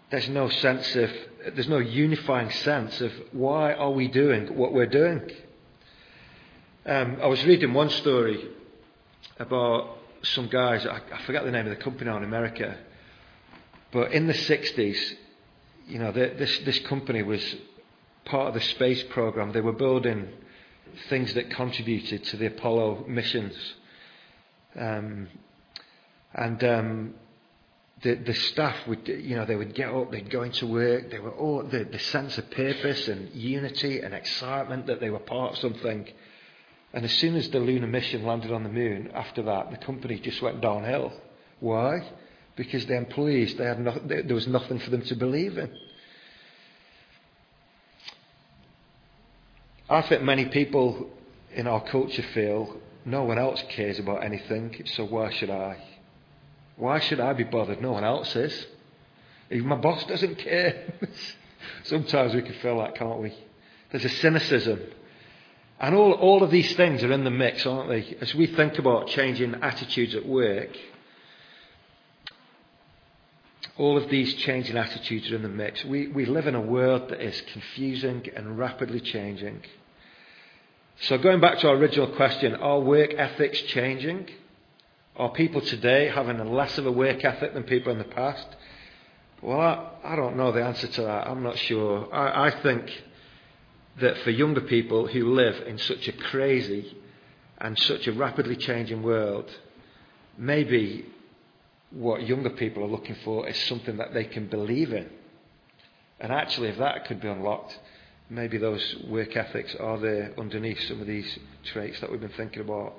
There's 0.09 0.29
no 0.29 0.49
sense 0.49 0.95
of, 0.95 1.11
there's 1.53 1.67
no 1.67 1.79
unifying 1.79 2.49
sense 2.49 3.01
of 3.01 3.11
why 3.31 3.73
are 3.73 3.91
we 3.91 4.07
doing 4.07 4.55
what 4.55 4.73
we're 4.73 4.85
doing. 4.85 5.29
Um, 6.85 7.17
I 7.21 7.27
was 7.27 7.43
reading 7.43 7.73
one 7.73 7.89
story 7.89 8.47
about 9.37 9.97
some 10.23 10.47
guys, 10.47 10.85
I, 10.85 11.01
I 11.13 11.21
forget 11.25 11.43
the 11.43 11.51
name 11.51 11.67
of 11.67 11.77
the 11.77 11.83
company 11.83 12.09
now 12.09 12.17
in 12.17 12.23
America, 12.23 12.77
but 13.91 14.13
in 14.13 14.27
the 14.27 14.33
60s, 14.33 14.97
you 15.87 15.99
know, 15.99 16.11
the, 16.11 16.33
this, 16.37 16.59
this 16.59 16.79
company 16.79 17.23
was 17.23 17.41
part 18.25 18.49
of 18.49 18.53
the 18.53 18.61
space 18.61 19.03
program. 19.03 19.53
They 19.53 19.61
were 19.61 19.73
building 19.73 20.27
things 21.09 21.33
that 21.33 21.49
contributed 21.51 22.23
to 22.25 22.37
the 22.37 22.47
Apollo 22.47 23.05
missions. 23.07 23.55
Um, 24.75 25.27
and 26.33 26.63
um, 26.63 27.13
the, 28.03 28.15
the 28.15 28.33
staff 28.33 28.75
would, 28.87 29.07
you 29.07 29.35
know, 29.35 29.45
they 29.45 29.55
would 29.55 29.73
get 29.73 29.89
up, 29.89 30.11
they'd 30.11 30.29
go 30.29 30.43
into 30.43 30.67
work. 30.67 31.09
They 31.09 31.19
were 31.19 31.31
all 31.31 31.63
the, 31.63 31.85
the 31.85 31.99
sense 31.99 32.37
of 32.37 32.51
purpose 32.51 33.07
and 33.07 33.33
unity 33.33 34.01
and 34.01 34.13
excitement 34.13 34.87
that 34.87 34.99
they 34.99 35.09
were 35.09 35.19
part 35.19 35.53
of 35.53 35.57
something. 35.59 36.07
And 36.93 37.05
as 37.05 37.13
soon 37.13 37.35
as 37.35 37.49
the 37.49 37.59
lunar 37.59 37.87
mission 37.87 38.25
landed 38.25 38.51
on 38.51 38.63
the 38.63 38.69
moon, 38.69 39.11
after 39.13 39.41
that, 39.43 39.71
the 39.71 39.77
company 39.77 40.19
just 40.19 40.41
went 40.41 40.61
downhill. 40.61 41.13
Why? 41.59 41.99
Because 42.57 42.85
the 42.87 42.95
employees, 42.95 43.55
they 43.55 43.63
had 43.63 43.77
there 44.07 44.35
was 44.35 44.47
nothing 44.47 44.79
for 44.79 44.89
them 44.89 45.03
to 45.03 45.15
believe 45.15 45.57
in. 45.57 45.71
I 49.89 50.01
think 50.01 50.23
many 50.23 50.45
people 50.45 51.09
in 51.53 51.67
our 51.67 51.81
culture 51.85 52.23
feel 52.33 52.75
no 53.05 53.23
one 53.23 53.37
else 53.37 53.63
cares 53.69 53.99
about 53.99 54.23
anything, 54.23 54.83
so 54.95 55.05
why 55.05 55.31
should 55.31 55.51
I? 55.51 55.81
Why 56.75 56.99
should 56.99 57.21
I 57.21 57.31
be 57.33 57.45
bothered? 57.45 57.81
No 57.81 57.93
one 57.93 58.03
else 58.03 58.35
is. 58.35 58.65
Even 59.49 59.67
my 59.67 59.77
boss 59.77 60.03
doesn't 60.05 60.35
care. 60.39 60.93
Sometimes 61.83 62.33
we 62.33 62.41
can 62.41 62.55
feel 62.55 62.79
that, 62.79 62.95
can't 62.95 63.21
we? 63.21 63.33
There's 63.91 64.03
a 64.03 64.09
cynicism. 64.09 64.81
And 65.79 65.95
all, 65.95 66.13
all 66.13 66.43
of 66.43 66.51
these 66.51 66.75
things 66.75 67.03
are 67.03 67.11
in 67.11 67.23
the 67.23 67.31
mix, 67.31 67.65
aren't 67.65 67.89
they? 67.89 68.17
As 68.19 68.33
we 68.35 68.47
think 68.47 68.77
about 68.79 69.07
changing 69.07 69.55
attitudes 69.61 70.15
at 70.15 70.25
work, 70.25 70.69
all 73.77 73.97
of 73.97 74.09
these 74.09 74.33
changing 74.35 74.77
attitudes 74.77 75.31
are 75.31 75.35
in 75.35 75.43
the 75.43 75.49
mix. 75.49 75.85
We, 75.85 76.07
we 76.07 76.25
live 76.25 76.47
in 76.47 76.55
a 76.55 76.61
world 76.61 77.09
that 77.09 77.21
is 77.21 77.41
confusing 77.53 78.27
and 78.35 78.57
rapidly 78.57 78.99
changing. 78.99 79.61
So, 81.01 81.17
going 81.19 81.39
back 81.39 81.59
to 81.59 81.69
our 81.69 81.75
original 81.75 82.15
question 82.15 82.55
are 82.55 82.79
work 82.79 83.13
ethics 83.13 83.61
changing? 83.61 84.29
Are 85.15 85.29
people 85.29 85.61
today 85.61 86.07
having 86.07 86.39
less 86.39 86.77
of 86.77 86.87
a 86.87 86.91
work 86.91 87.23
ethic 87.23 87.53
than 87.53 87.63
people 87.63 87.91
in 87.91 87.99
the 87.99 88.03
past? 88.03 88.47
Well, 89.41 89.59
I, 89.59 90.13
I 90.13 90.15
don't 90.15 90.37
know 90.37 90.51
the 90.51 90.63
answer 90.63 90.87
to 90.87 91.01
that. 91.03 91.27
I'm 91.27 91.43
not 91.43 91.57
sure. 91.57 92.11
I, 92.13 92.47
I 92.47 92.61
think 92.61 92.89
that 94.01 94.17
for 94.19 94.31
younger 94.31 94.61
people 94.61 95.07
who 95.07 95.33
live 95.33 95.67
in 95.67 95.77
such 95.77 96.07
a 96.07 96.11
crazy 96.13 96.97
and 97.59 97.77
such 97.77 98.07
a 98.07 98.11
rapidly 98.11 98.55
changing 98.55 99.03
world, 99.03 99.49
maybe 100.37 101.05
what 101.91 102.27
younger 102.27 102.49
people 102.49 102.83
are 102.83 102.87
looking 102.87 103.15
for 103.23 103.47
is 103.47 103.57
something 103.57 103.97
that 103.97 104.13
they 104.13 104.25
can 104.25 104.47
believe 104.47 104.91
in. 104.91 105.09
And 106.19 106.31
actually, 106.31 106.69
if 106.69 106.77
that 106.77 107.05
could 107.05 107.21
be 107.21 107.27
unlocked, 107.27 107.77
maybe 108.29 108.57
those 108.57 108.95
work 109.07 109.35
ethics 109.35 109.75
are 109.79 109.97
there 109.99 110.33
underneath 110.37 110.79
some 110.81 110.99
of 110.99 111.07
these 111.07 111.37
traits 111.65 111.99
that 112.01 112.11
we've 112.11 112.19
been 112.19 112.29
thinking 112.29 112.61
about. 112.61 112.93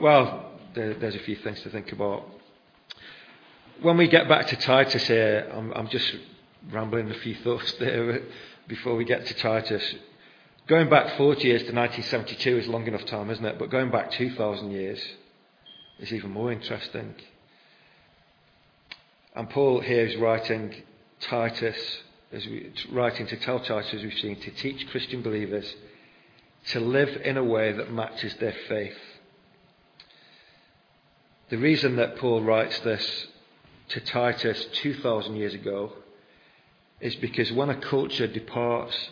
Well, 0.00 0.52
there, 0.74 0.94
there's 0.94 1.14
a 1.14 1.20
few 1.20 1.36
things 1.36 1.60
to 1.62 1.70
think 1.70 1.92
about. 1.92 2.24
When 3.82 3.96
we 3.96 4.08
get 4.08 4.28
back 4.28 4.48
to 4.48 4.56
Titus 4.56 5.06
here, 5.06 5.48
I'm, 5.52 5.72
I'm 5.72 5.88
just 5.88 6.16
rambling 6.72 7.10
a 7.10 7.14
few 7.14 7.34
thoughts 7.44 7.72
there 7.78 8.22
before 8.66 8.96
we 8.96 9.04
get 9.04 9.26
to 9.26 9.34
Titus. 9.34 9.94
Going 10.66 10.90
back 10.90 11.16
40 11.16 11.46
years 11.46 11.62
to 11.62 11.72
1972 11.72 12.58
is 12.58 12.66
long 12.66 12.86
enough 12.86 13.06
time, 13.06 13.30
isn't 13.30 13.44
it? 13.44 13.58
But 13.58 13.70
going 13.70 13.90
back 13.90 14.10
2,000 14.12 14.70
years 14.70 15.00
is 15.98 16.12
even 16.12 16.30
more 16.30 16.52
interesting. 16.52 17.14
And 19.38 19.48
Paul 19.48 19.78
here 19.78 20.04
is 20.04 20.16
writing 20.16 20.74
Titus, 21.20 21.78
as 22.32 22.44
we, 22.44 22.72
writing 22.90 23.24
to 23.28 23.36
tell 23.36 23.60
Titus, 23.60 23.94
as 23.94 24.02
we've 24.02 24.18
seen, 24.18 24.34
to 24.40 24.50
teach 24.50 24.88
Christian 24.88 25.22
believers 25.22 25.76
to 26.70 26.80
live 26.80 27.20
in 27.22 27.36
a 27.36 27.44
way 27.44 27.70
that 27.70 27.92
matches 27.92 28.34
their 28.40 28.56
faith. 28.66 28.98
The 31.50 31.56
reason 31.56 31.94
that 31.96 32.16
Paul 32.16 32.42
writes 32.42 32.80
this 32.80 33.28
to 33.90 34.00
Titus 34.00 34.66
2,000 34.72 35.36
years 35.36 35.54
ago 35.54 35.92
is 37.00 37.14
because 37.14 37.52
when 37.52 37.70
a 37.70 37.80
culture 37.80 38.26
departs 38.26 39.10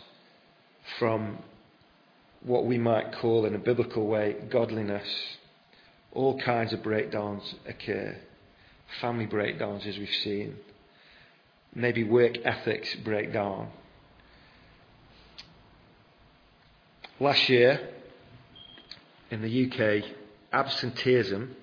from 0.99 1.37
what 2.41 2.65
we 2.65 2.77
might 2.77 3.13
call, 3.13 3.45
in 3.45 3.55
a 3.55 3.59
biblical 3.59 4.05
way, 4.05 4.35
godliness, 4.49 5.07
all 6.11 6.37
kinds 6.41 6.73
of 6.73 6.83
breakdowns 6.83 7.55
occur 7.65 8.17
family 9.01 9.25
breakdowns, 9.25 9.85
as 9.85 9.97
we've 9.97 10.09
seen, 10.23 10.55
maybe 11.73 12.03
work 12.03 12.37
ethics 12.43 12.95
breakdown. 13.03 13.69
Last 17.19 17.49
year 17.49 17.89
in 19.31 19.41
the 19.41 19.65
UK, 19.71 20.03
absenteeism 20.53 21.55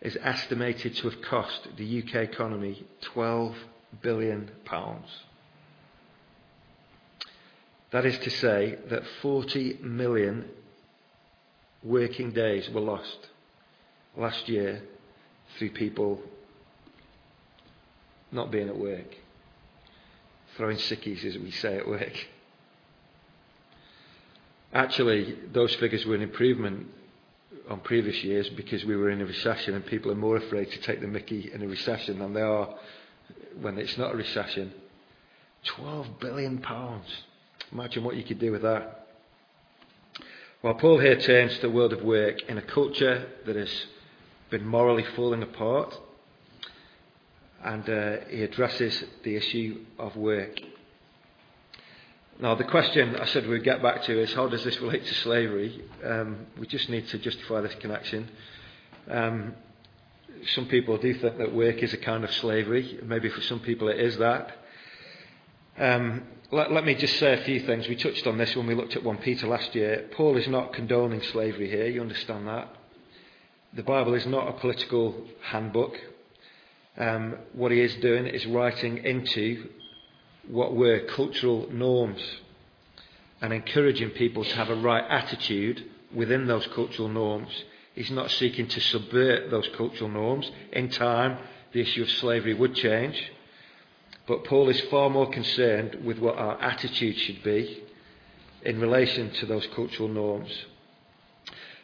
is 0.00 0.16
estimated 0.22 0.96
to 0.96 1.10
have 1.10 1.20
cost 1.22 1.68
the 1.76 2.02
UK 2.02 2.14
economy 2.16 2.84
12 3.02 3.54
billion 4.02 4.50
pounds. 4.64 5.08
That 7.92 8.06
is 8.06 8.18
to 8.18 8.30
say 8.30 8.78
that 8.88 9.02
40 9.20 9.78
million 9.82 10.48
working 11.82 12.30
days 12.30 12.68
were 12.70 12.80
lost 12.80 13.28
last 14.16 14.48
year 14.48 14.82
through 15.58 15.70
people 15.70 16.20
not 18.32 18.50
being 18.50 18.68
at 18.68 18.76
work, 18.76 19.16
throwing 20.56 20.76
sickies, 20.76 21.24
as 21.24 21.36
we 21.38 21.50
say 21.50 21.76
at 21.76 21.86
work. 21.86 22.12
Actually, 24.72 25.36
those 25.52 25.74
figures 25.76 26.06
were 26.06 26.14
an 26.14 26.22
improvement 26.22 26.86
on 27.68 27.80
previous 27.80 28.22
years 28.22 28.48
because 28.50 28.84
we 28.84 28.96
were 28.96 29.10
in 29.10 29.20
a 29.20 29.26
recession 29.26 29.74
and 29.74 29.84
people 29.84 30.10
are 30.10 30.16
more 30.16 30.36
afraid 30.36 30.70
to 30.70 30.80
take 30.80 31.00
the 31.00 31.08
mickey 31.08 31.50
in 31.52 31.62
a 31.62 31.66
recession 31.66 32.20
than 32.20 32.32
they 32.32 32.40
are 32.40 32.68
when 33.60 33.78
it's 33.78 33.98
not 33.98 34.14
a 34.14 34.16
recession. 34.16 34.72
12 35.64 36.20
billion 36.20 36.58
pounds. 36.58 37.06
Imagine 37.72 38.04
what 38.04 38.16
you 38.16 38.22
could 38.22 38.38
do 38.38 38.52
with 38.52 38.62
that. 38.62 39.08
Well, 40.62 40.74
Paul 40.74 41.00
here 41.00 41.18
turns 41.18 41.54
to 41.56 41.62
the 41.62 41.70
world 41.70 41.92
of 41.92 42.02
work 42.02 42.42
in 42.42 42.58
a 42.58 42.62
culture 42.62 43.26
that 43.46 43.56
has 43.56 43.86
been 44.50 44.66
morally 44.66 45.04
falling 45.16 45.42
apart, 45.42 45.96
and 47.62 47.88
uh, 47.88 48.16
he 48.28 48.42
addresses 48.42 49.04
the 49.22 49.36
issue 49.36 49.84
of 49.98 50.16
work. 50.16 50.58
Now, 52.40 52.54
the 52.54 52.64
question 52.64 53.16
I 53.16 53.26
said 53.26 53.46
we'd 53.46 53.64
get 53.64 53.82
back 53.82 54.02
to 54.04 54.18
is 54.18 54.32
how 54.32 54.48
does 54.48 54.64
this 54.64 54.80
relate 54.80 55.04
to 55.04 55.14
slavery? 55.14 55.84
Um, 56.02 56.46
we 56.58 56.66
just 56.66 56.88
need 56.88 57.06
to 57.08 57.18
justify 57.18 57.60
this 57.60 57.74
connection. 57.76 58.30
Um, 59.10 59.54
some 60.54 60.66
people 60.66 60.96
do 60.96 61.12
think 61.14 61.36
that 61.36 61.54
work 61.54 61.82
is 61.82 61.92
a 61.92 61.98
kind 61.98 62.24
of 62.24 62.32
slavery. 62.32 62.98
Maybe 63.02 63.28
for 63.28 63.42
some 63.42 63.60
people 63.60 63.88
it 63.88 64.00
is 64.00 64.16
that. 64.16 64.56
Um, 65.78 66.22
let, 66.50 66.72
let, 66.72 66.84
me 66.84 66.94
just 66.94 67.18
say 67.18 67.34
a 67.34 67.44
few 67.44 67.60
things. 67.60 67.88
We 67.88 67.96
touched 67.96 68.26
on 68.26 68.38
this 68.38 68.56
when 68.56 68.66
we 68.66 68.74
looked 68.74 68.96
at 68.96 69.04
1 69.04 69.18
Peter 69.18 69.46
last 69.46 69.74
year. 69.74 70.08
Paul 70.12 70.36
is 70.36 70.48
not 70.48 70.72
condoning 70.72 71.22
slavery 71.22 71.68
here, 71.68 71.86
you 71.86 72.00
understand 72.00 72.48
that. 72.48 72.74
The 73.72 73.82
Bible 73.84 74.14
is 74.14 74.26
not 74.26 74.48
a 74.48 74.58
political 74.58 75.14
handbook. 75.42 75.94
Um, 76.98 77.36
what 77.52 77.70
he 77.70 77.80
is 77.80 77.94
doing 77.96 78.26
is 78.26 78.44
writing 78.46 78.98
into 78.98 79.68
what 80.48 80.74
were 80.74 81.06
cultural 81.06 81.68
norms 81.70 82.20
and 83.40 83.52
encouraging 83.52 84.10
people 84.10 84.44
to 84.44 84.56
have 84.56 84.70
a 84.70 84.74
right 84.74 85.04
attitude 85.08 85.88
within 86.12 86.48
those 86.48 86.66
cultural 86.74 87.08
norms. 87.08 87.64
He's 87.94 88.10
not 88.10 88.32
seeking 88.32 88.66
to 88.66 88.80
subvert 88.80 89.52
those 89.52 89.68
cultural 89.76 90.10
norms. 90.10 90.50
In 90.72 90.88
time, 90.88 91.38
the 91.72 91.80
issue 91.80 92.02
of 92.02 92.10
slavery 92.10 92.54
would 92.54 92.74
change. 92.74 93.30
But 94.26 94.44
Paul 94.44 94.68
is 94.68 94.80
far 94.82 95.10
more 95.10 95.30
concerned 95.30 95.96
with 96.04 96.18
what 96.18 96.36
our 96.36 96.60
attitude 96.60 97.16
should 97.18 97.44
be 97.44 97.84
in 98.62 98.80
relation 98.80 99.30
to 99.34 99.46
those 99.46 99.66
cultural 99.68 100.08
norms. 100.08 100.50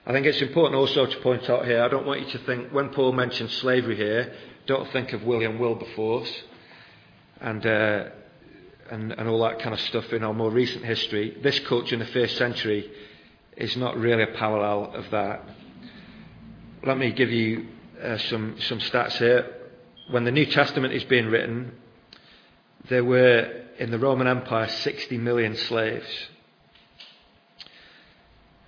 I 0.07 0.13
think 0.13 0.25
it's 0.25 0.41
important 0.41 0.77
also 0.77 1.05
to 1.05 1.17
point 1.19 1.51
out 1.51 1.65
here, 1.65 1.83
I 1.83 1.89
don't 1.89 2.07
want 2.07 2.21
you 2.21 2.39
to 2.39 2.45
think, 2.47 2.71
when 2.73 2.91
Paul 2.91 3.11
mentions 3.11 3.53
slavery 3.55 3.97
here, 3.97 4.33
don't 4.67 4.89
think 4.93 5.13
of 5.13 5.25
William 5.25 5.59
Wilberforce 5.59 6.33
and, 7.41 7.67
uh, 7.67 8.05
and, 8.89 9.11
and 9.11 9.29
all 9.29 9.43
that 9.43 9.59
kind 9.59 9.75
of 9.75 9.81
stuff 9.81 10.13
in 10.13 10.23
our 10.23 10.33
more 10.33 10.53
recent 10.53 10.85
history. 10.85 11.37
This 11.43 11.59
culture 11.59 11.95
in 11.95 11.99
the 11.99 12.07
first 12.07 12.37
century 12.37 12.89
is 13.57 13.77
not 13.77 13.97
really 13.97 14.23
a 14.23 14.29
parallel 14.29 14.95
of 14.95 15.11
that. 15.11 15.43
Let 16.85 16.99
me 16.99 17.11
give 17.11 17.33
you 17.33 17.67
uh, 18.01 18.19
some, 18.19 18.61
some 18.61 18.79
stats 18.79 19.19
here. 19.19 19.55
When 20.11 20.23
the 20.23 20.31
New 20.31 20.47
Testament 20.47 20.95
is 20.95 21.03
being 21.03 21.27
written, 21.27 21.73
there 22.89 23.03
were 23.03 23.65
in 23.81 23.91
the 23.91 23.99
Roman 23.99 24.29
Empire 24.29 24.69
60 24.69 25.19
million 25.19 25.57
slaves. 25.57 26.07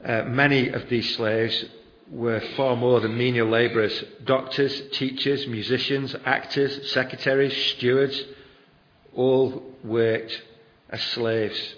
Uh, 0.04 0.22
many 0.24 0.68
of 0.68 0.88
these 0.88 1.16
slaves 1.16 1.64
were 2.10 2.40
far 2.56 2.76
more 2.76 3.00
than 3.00 3.18
menial 3.18 3.48
labourers 3.48 4.02
doctors, 4.24 4.80
teachers, 4.92 5.46
musicians, 5.46 6.14
actors, 6.24 6.92
secretaries, 6.92 7.54
stewards, 7.72 8.22
all 9.14 9.62
worked 9.82 10.42
as 10.90 11.02
slaves. 11.02 11.74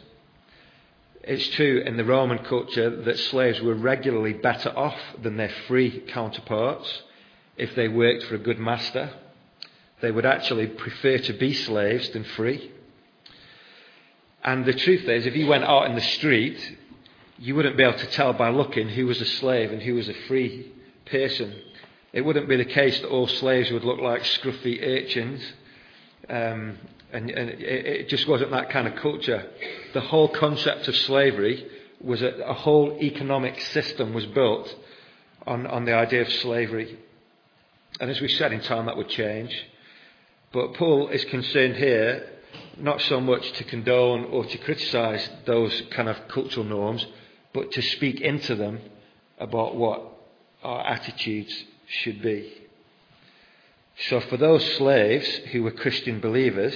It's 1.23 1.49
true 1.49 1.83
in 1.85 1.97
the 1.97 2.05
Roman 2.05 2.39
culture 2.39 2.91
that 3.05 3.19
slaves 3.19 3.61
were 3.61 3.75
regularly 3.75 4.33
better 4.33 4.71
off 4.71 4.99
than 5.23 5.37
their 5.37 5.53
free 5.67 6.01
counterparts 6.09 7.03
if 7.57 7.75
they 7.75 7.89
worked 7.89 8.25
for 8.25 8.37
a 8.37 8.39
good 8.39 8.59
master. 8.59 9.11
They 10.01 10.11
would 10.11 10.25
actually 10.27 10.67
prefer 10.67 11.19
to 11.19 11.33
be 11.35 11.53
slaves 11.53 12.11
than 12.11 12.25
free. 12.25 12.71
And 14.43 14.65
the 14.65 14.73
truth 14.73 15.07
is, 15.09 15.27
if 15.27 15.37
you 15.37 15.47
went 15.47 15.65
out 15.65 15.87
in 15.87 15.95
the 15.95 16.01
street, 16.01 16.79
you 17.41 17.55
wouldn't 17.55 17.79
be 17.79 17.83
able 17.83 17.99
to 17.99 18.07
tell 18.07 18.35
by 18.35 18.51
looking 18.51 18.91
who 18.91 19.07
was 19.07 19.21
a 19.21 19.25
slave 19.25 19.73
and 19.73 19.83
who 19.83 19.95
was 19.95 20.11
a 20.11 20.15
free 20.29 20.71
person. 21.07 21.55
It 22.13 22.21
wouldn't 22.21 22.49
be 22.49 22.57
the 22.57 22.67
case 22.67 23.01
that 23.01 23.09
all 23.09 23.27
slaves 23.27 23.71
would 23.71 23.83
look 23.83 23.99
like 23.99 24.23
scruffy 24.23 24.79
urchins. 24.83 25.41
Um, 26.29 26.79
and, 27.13 27.31
and 27.31 27.51
it, 27.51 27.61
it, 27.61 28.09
just 28.09 28.29
wasn't 28.29 28.51
that 28.51 28.69
kind 28.69 28.87
of 28.87 28.95
culture. 28.97 29.51
The 29.95 30.03
whole 30.03 30.29
concept 30.29 30.87
of 30.87 30.95
slavery 30.95 31.67
was 32.03 32.21
a, 32.21 32.29
a 32.45 32.53
whole 32.53 32.99
economic 33.01 33.59
system 33.61 34.13
was 34.13 34.27
built 34.27 34.75
on, 35.47 35.67
on 35.67 35.87
the 35.87 35.95
idea 35.95 36.21
of 36.21 36.33
slavery. 36.35 36.99
And 38.01 38.11
as 38.11 38.21
we 38.21 38.29
said 38.29 38.53
in 38.53 38.61
time, 38.61 38.85
that 38.85 38.99
would 38.99 39.09
change. 39.09 39.67
But 40.53 40.75
Paul 40.75 41.09
is 41.09 41.25
concerned 41.25 41.77
here 41.77 42.29
not 42.77 43.01
so 43.03 43.21
much 43.21 43.51
to 43.53 43.65
condone 43.65 44.25
or 44.27 44.45
to 44.45 44.59
criticize 44.59 45.29
those 45.47 45.83
kind 45.91 46.09
of 46.09 46.29
cultural 46.29 46.65
norms, 46.65 47.07
but 47.53 47.73
to 47.73 47.83
speak 47.83 48.21
into 48.21 48.55
them 48.55 48.81
about 49.39 49.77
what 49.77 50.03
our 50.63 50.87
attitudes 50.87 51.65
should 51.87 52.23
be. 52.23 52.53
So, 54.09 54.21
for 54.21 54.37
those 54.37 54.65
slaves 54.77 55.27
who 55.53 55.63
were 55.63 55.73
Christian 55.73 56.21
believers, 56.21 56.75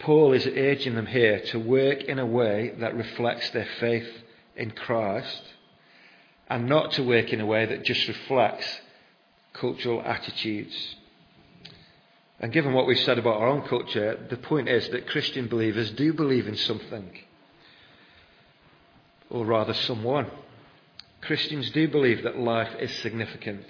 Paul 0.00 0.32
is 0.32 0.46
urging 0.46 0.96
them 0.96 1.06
here 1.06 1.40
to 1.46 1.58
work 1.58 2.02
in 2.02 2.18
a 2.18 2.26
way 2.26 2.74
that 2.78 2.96
reflects 2.96 3.50
their 3.50 3.68
faith 3.78 4.08
in 4.56 4.72
Christ 4.72 5.42
and 6.48 6.68
not 6.68 6.92
to 6.92 7.02
work 7.02 7.32
in 7.32 7.40
a 7.40 7.46
way 7.46 7.64
that 7.64 7.84
just 7.84 8.06
reflects 8.08 8.80
cultural 9.52 10.02
attitudes. 10.02 10.96
And 12.40 12.52
given 12.52 12.72
what 12.72 12.86
we've 12.86 12.98
said 12.98 13.18
about 13.18 13.40
our 13.40 13.46
own 13.46 13.62
culture, 13.62 14.26
the 14.28 14.36
point 14.36 14.68
is 14.68 14.88
that 14.88 15.06
Christian 15.06 15.46
believers 15.46 15.92
do 15.92 16.12
believe 16.12 16.48
in 16.48 16.56
something, 16.56 17.16
or 19.32 19.46
rather, 19.46 19.72
someone. 19.74 20.30
Christians 21.22 21.70
do 21.70 21.88
believe 21.88 22.22
that 22.22 22.38
life 22.38 22.72
is 22.78 22.92
significant 22.98 23.64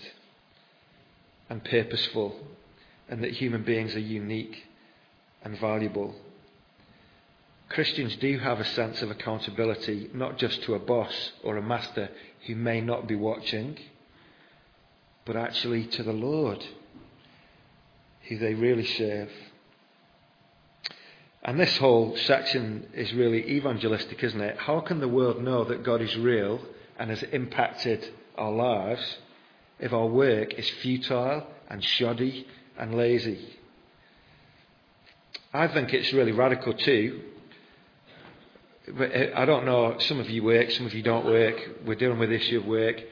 and 1.49 1.65
purposeful, 1.65 2.35
and 3.09 3.23
that 3.23 3.31
human 3.33 3.63
beings 3.63 3.95
are 3.95 4.01
unique 4.01 4.65
and 5.45 5.59
valuable. 5.59 6.15
Christians 7.69 8.17
do 8.17 8.39
have 8.39 8.59
a 8.59 8.65
sense 8.65 9.03
of 9.03 9.11
accountability, 9.11 10.11
not 10.13 10.37
just 10.37 10.63
to 10.65 10.75
a 10.75 10.79
boss 10.79 11.33
or 11.45 11.57
a 11.57 11.63
master 11.63 12.11
who 12.47 12.55
may 12.57 12.81
not 12.81 13.07
be 13.07 13.15
watching, 13.15 13.79
but 15.25 15.37
actually 15.37 15.87
to 15.87 16.03
the 16.03 16.13
Lord 16.13 16.65
who 18.29 18.39
they 18.39 18.55
really 18.55 18.87
serve. 18.87 19.31
And 21.45 21.59
this 21.59 21.77
whole 21.79 22.17
section 22.17 22.87
is 22.95 23.13
really 23.13 23.57
evangelistic, 23.57 24.23
isn't 24.23 24.41
it? 24.41 24.59
How 24.59 24.81
can 24.81 25.01
the 25.01 25.09
world 25.09 25.43
know 25.43 25.65
that 25.65 25.83
God 25.83 26.01
is 26.01 26.17
real 26.17 26.61
and 26.99 27.11
has 27.11 27.23
impacted 27.25 28.09
our 28.39 28.53
lives 28.53 29.19
if 29.81 29.93
our 29.93 30.07
work 30.07 30.55
is 30.55 30.69
futile 30.83 31.47
and 31.69 31.83
shoddy 31.83 32.47
and 32.79 32.95
lazy? 32.95 33.59
I 35.53 35.67
think 35.67 35.93
it's 35.93 36.13
really 36.13 36.33
radical 36.33 36.75
too. 36.75 37.23
Uh, 38.89 39.05
I 39.35 39.45
don't 39.45 39.65
know, 39.65 39.97
some 39.99 40.21
of 40.21 40.31
you 40.31 40.45
work, 40.45 40.71
some 40.71 40.87
of 40.87 40.95
you 40.95 41.03
don't 41.03 41.27
work. 41.27 41.57
We're 41.85 41.97
dealing 41.97 42.19
with 42.19 42.31
the 42.31 42.37
issue 42.37 42.59
of 42.59 42.67
work. 42.67 43.03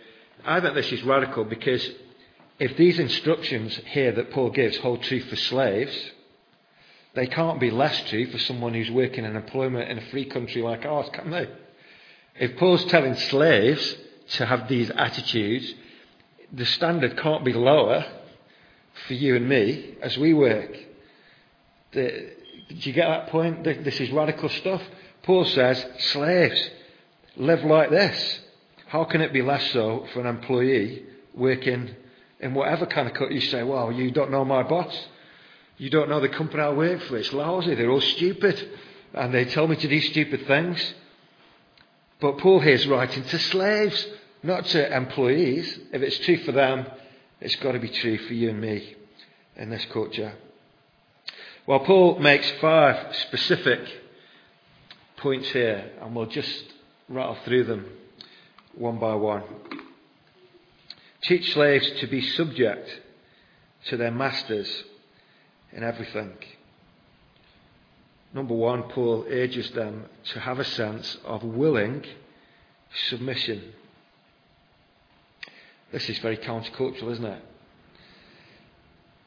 I 0.45 0.61
think 0.61 0.75
this 0.75 0.91
is 0.93 1.03
radical 1.03 1.45
because 1.45 1.89
if 2.61 2.77
these 2.77 2.99
instructions 2.99 3.79
here 3.87 4.13
that 4.13 4.31
Paul 4.31 4.51
gives 4.51 4.77
hold 4.79 5.03
true 5.03 5.21
for 5.21 5.37
slaves, 5.37 6.13
they 7.15 7.27
can't 7.27 7.59
be 7.59 7.71
less 7.71 8.01
true 8.09 8.31
for 8.31 8.39
someone 8.39 8.75
who's 8.75 8.91
working 8.91 9.25
in 9.25 9.37
employment 9.37 9.91
in 9.91 9.99
a 9.99 10.11
free 10.11 10.27
country 10.27 10.63
like 10.63 10.85
ours, 10.85 11.09
can 11.13 11.31
they? 11.31 11.49
If 12.39 12.57
Paul's 12.57 12.85
telling 12.87 13.15
slaves 13.15 13.97
to 14.35 14.47
have 14.47 14.69
these 14.69 14.91
attitudes, 14.91 15.75
the 16.53 16.65
standard 16.65 17.17
can't 17.19 17.45
be 17.45 17.53
lower 17.53 18.05
for 19.07 19.15
you 19.15 19.37
and 19.37 19.49
me 19.49 19.97
as 20.03 20.17
we 20.17 20.35
work. 20.35 20.77
The, 21.93 22.33
did 22.69 22.87
you 22.87 22.93
get 22.93 23.09
that 23.09 23.29
point? 23.29 23.65
This 23.65 24.01
is 24.01 24.11
radical 24.11 24.49
stuff. 24.49 24.83
Paul 25.25 25.45
says, 25.45 25.85
slaves, 25.99 26.71
live 27.37 27.65
like 27.65 27.91
this. 27.91 28.41
How 28.87 29.05
can 29.05 29.21
it 29.21 29.33
be 29.33 29.43
less 29.43 29.73
so 29.73 30.07
for 30.13 30.21
an 30.21 30.27
employee 30.27 31.05
working 31.35 31.95
in 32.41 32.55
whatever 32.55 32.87
kind 32.87 33.09
of 33.09 33.15
cut 33.15 33.33
you 33.33 33.41
say, 33.41 33.63
well, 33.63 33.93
you 33.93 34.11
don't 34.11 34.31
know 34.31 34.45
my 34.45 34.63
boss. 34.63 35.07
You 35.81 35.89
don't 35.89 36.11
know 36.11 36.21
the 36.21 36.29
company 36.29 36.63
I 36.63 36.69
work 36.69 37.01
for. 37.05 37.17
It's 37.17 37.33
lousy. 37.33 37.75
They're 37.75 37.91
all 37.91 38.03
stupid. 38.03 38.69
And 39.15 39.33
they 39.33 39.47
tell 39.47 39.67
me 39.67 39.77
to 39.77 39.89
do 39.89 39.99
stupid 40.03 40.47
things. 40.47 40.95
But 42.21 42.37
Paul 42.37 42.61
here 42.61 42.75
is 42.75 42.87
writing 42.87 43.25
to 43.25 43.39
slaves, 43.39 44.07
not 44.43 44.67
to 44.67 44.95
employees. 44.95 45.79
If 45.91 46.03
it's 46.03 46.19
true 46.19 46.37
for 46.45 46.53
them, 46.53 46.85
it's 47.41 47.57
got 47.57 47.73
to 47.73 47.79
be 47.79 47.89
true 47.89 48.19
for 48.19 48.35
you 48.35 48.51
and 48.51 48.61
me 48.61 48.95
in 49.57 49.71
this 49.71 49.87
culture. 49.87 50.35
Well, 51.67 51.81
Paul 51.81 52.19
makes 52.19 52.51
five 52.61 53.17
specific 53.17 53.81
points 55.17 55.49
here, 55.49 55.93
and 56.03 56.15
we'll 56.15 56.27
just 56.27 56.63
rattle 57.09 57.39
through 57.47 57.65
them 57.65 57.87
one 58.75 58.99
by 58.99 59.15
one. 59.15 59.45
Teach 61.23 61.55
slaves 61.55 61.91
to 62.01 62.07
be 62.07 62.21
subject 62.21 63.01
to 63.87 63.97
their 63.97 64.11
masters 64.11 64.85
in 65.73 65.83
everything. 65.83 66.33
Number 68.33 68.55
one, 68.55 68.85
Paul 68.85 69.27
urges 69.29 69.71
them 69.73 70.07
to 70.33 70.41
have 70.41 70.59
a 70.59 70.65
sense 70.65 71.19
of 71.25 71.43
willing 71.43 72.05
submission. 73.09 73.73
This 75.93 76.09
is 76.09 76.19
very 76.19 76.37
countercultural, 76.37 77.11
isn't 77.13 77.25
it? 77.25 77.43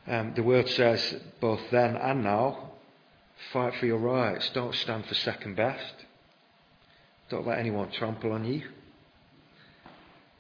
Um, 0.08 0.34
the 0.36 0.44
word 0.44 0.70
says 0.70 1.16
both 1.40 1.62
then 1.72 1.96
and 1.96 2.24
now 2.24 2.72
fight 3.52 3.76
for 3.76 3.86
your 3.86 4.00
rights. 4.00 4.50
Don't 4.54 4.76
stand 4.76 5.06
for 5.06 5.16
second 5.16 5.56
best. 5.56 5.94
Don't 7.30 7.48
let 7.48 7.60
anyone 7.60 7.92
trample 7.92 8.32
on 8.32 8.46
you. 8.46 8.64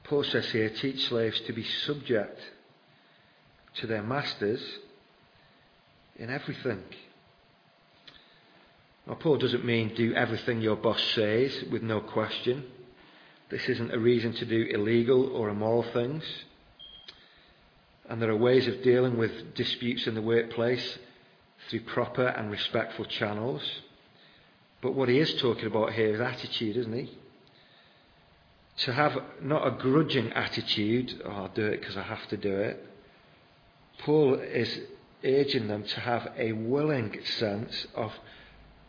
Paul 0.03 0.23
says 0.23 0.49
here 0.51 0.69
teach 0.69 1.07
slaves 1.07 1.39
to 1.41 1.53
be 1.53 1.63
subject 1.63 2.39
to 3.75 3.87
their 3.87 4.03
masters 4.03 4.61
in 6.15 6.29
everything. 6.29 6.83
Now, 9.07 9.15
Paul 9.15 9.37
doesn't 9.37 9.65
mean 9.65 9.93
do 9.95 10.13
everything 10.13 10.61
your 10.61 10.77
boss 10.77 11.01
says 11.13 11.65
with 11.69 11.83
no 11.83 11.99
question. 11.99 12.63
This 13.49 13.67
isn't 13.67 13.93
a 13.93 13.99
reason 13.99 14.33
to 14.33 14.45
do 14.45 14.67
illegal 14.71 15.35
or 15.35 15.49
immoral 15.49 15.83
things. 15.83 16.23
And 18.09 18.21
there 18.21 18.29
are 18.29 18.35
ways 18.35 18.67
of 18.67 18.81
dealing 18.81 19.17
with 19.17 19.55
disputes 19.55 20.07
in 20.07 20.15
the 20.15 20.21
workplace 20.21 20.97
through 21.69 21.81
proper 21.81 22.27
and 22.27 22.51
respectful 22.51 23.05
channels. 23.05 23.61
But 24.81 24.93
what 24.93 25.09
he 25.09 25.19
is 25.19 25.33
talking 25.35 25.67
about 25.67 25.93
here 25.93 26.13
is 26.13 26.19
attitude, 26.19 26.77
isn't 26.77 26.93
he? 26.93 27.17
To 28.77 28.93
have 28.93 29.17
not 29.41 29.67
a 29.67 29.71
grudging 29.71 30.31
attitude, 30.33 31.21
oh, 31.25 31.29
I'll 31.29 31.47
do 31.49 31.65
it 31.65 31.79
because 31.79 31.95
I 31.95 32.01
have 32.01 32.27
to 32.29 32.37
do 32.37 32.53
it. 32.53 32.85
Paul 33.99 34.35
is 34.35 34.79
urging 35.23 35.67
them 35.67 35.83
to 35.83 35.99
have 35.99 36.31
a 36.37 36.51
willing 36.51 37.17
sense 37.37 37.87
of 37.95 38.11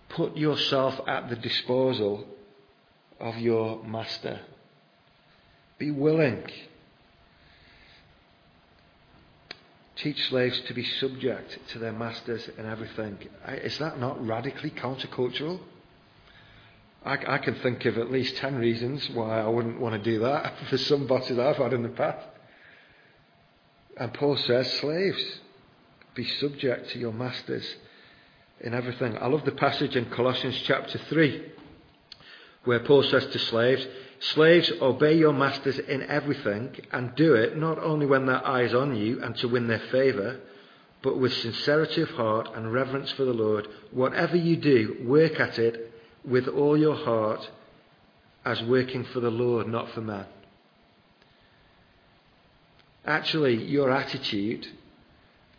put 0.08 0.36
yourself 0.36 1.00
at 1.06 1.28
the 1.28 1.36
disposal 1.36 2.26
of 3.20 3.36
your 3.38 3.82
master. 3.84 4.40
Be 5.78 5.90
willing. 5.90 6.44
Teach 9.96 10.28
slaves 10.28 10.60
to 10.66 10.74
be 10.74 10.84
subject 10.84 11.58
to 11.68 11.78
their 11.78 11.92
masters 11.92 12.48
in 12.58 12.66
everything. 12.66 13.18
Is 13.48 13.78
that 13.78 13.98
not 13.98 14.24
radically 14.24 14.70
countercultural? 14.70 15.60
I, 17.04 17.18
I 17.34 17.38
can 17.38 17.54
think 17.56 17.84
of 17.84 17.98
at 17.98 18.10
least 18.10 18.36
10 18.36 18.56
reasons 18.56 19.08
why 19.10 19.40
I 19.40 19.46
wouldn't 19.46 19.80
want 19.80 19.94
to 19.94 20.10
do 20.10 20.20
that 20.20 20.54
for 20.70 20.78
some 20.78 21.06
bosses 21.06 21.38
I've 21.38 21.56
had 21.56 21.72
in 21.72 21.82
the 21.82 21.88
past. 21.90 22.26
And 23.96 24.12
Paul 24.12 24.36
says, 24.36 24.72
slaves, 24.74 25.22
be 26.14 26.24
subject 26.40 26.90
to 26.90 26.98
your 26.98 27.12
masters 27.12 27.76
in 28.60 28.74
everything. 28.74 29.16
I 29.18 29.26
love 29.26 29.44
the 29.44 29.52
passage 29.52 29.96
in 29.96 30.06
Colossians 30.06 30.60
chapter 30.64 30.98
3 30.98 31.52
where 32.64 32.80
Paul 32.80 33.02
says 33.02 33.26
to 33.26 33.38
slaves, 33.38 33.86
Slaves, 34.20 34.72
obey 34.80 35.18
your 35.18 35.32
masters 35.32 35.78
in 35.78 36.02
everything 36.02 36.74
and 36.92 37.14
do 37.14 37.34
it 37.34 37.56
not 37.58 37.78
only 37.78 38.06
when 38.06 38.26
their 38.26 38.46
eyes 38.46 38.72
on 38.72 38.96
you 38.96 39.22
and 39.22 39.36
to 39.36 39.48
win 39.48 39.66
their 39.66 39.82
favour, 39.90 40.40
but 41.02 41.18
with 41.18 41.34
sincerity 41.34 42.00
of 42.00 42.10
heart 42.10 42.48
and 42.54 42.72
reverence 42.72 43.10
for 43.12 43.24
the 43.24 43.34
Lord. 43.34 43.68
Whatever 43.90 44.36
you 44.36 44.56
do, 44.56 44.96
work 45.04 45.38
at 45.38 45.58
it 45.58 45.92
with 46.24 46.48
all 46.48 46.78
your 46.78 46.96
heart 46.96 47.50
as 48.46 48.62
working 48.62 49.04
for 49.04 49.20
the 49.20 49.30
Lord, 49.30 49.66
not 49.66 49.90
for 49.90 50.00
man. 50.00 50.26
Actually, 53.04 53.62
your 53.62 53.90
attitude 53.90 54.66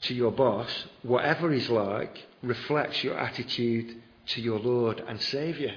to 0.05 0.13
your 0.13 0.31
boss, 0.31 0.69
whatever 1.03 1.51
he's 1.51 1.69
like, 1.69 2.25
reflects 2.41 3.03
your 3.03 3.17
attitude 3.17 3.95
to 4.27 4.41
your 4.41 4.59
Lord 4.59 5.03
and 5.07 5.21
Saviour. 5.21 5.71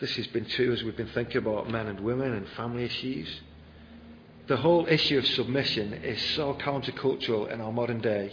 This 0.00 0.16
has 0.16 0.26
been 0.28 0.46
true 0.46 0.72
as 0.72 0.82
we've 0.82 0.96
been 0.96 1.08
thinking 1.08 1.36
about 1.36 1.70
men 1.70 1.86
and 1.86 2.00
women 2.00 2.32
and 2.32 2.48
family 2.50 2.84
issues. 2.84 3.40
The 4.46 4.56
whole 4.56 4.86
issue 4.86 5.18
of 5.18 5.26
submission 5.26 5.92
is 5.92 6.20
so 6.34 6.54
countercultural 6.54 7.52
in 7.52 7.60
our 7.60 7.70
modern 7.70 8.00
day. 8.00 8.32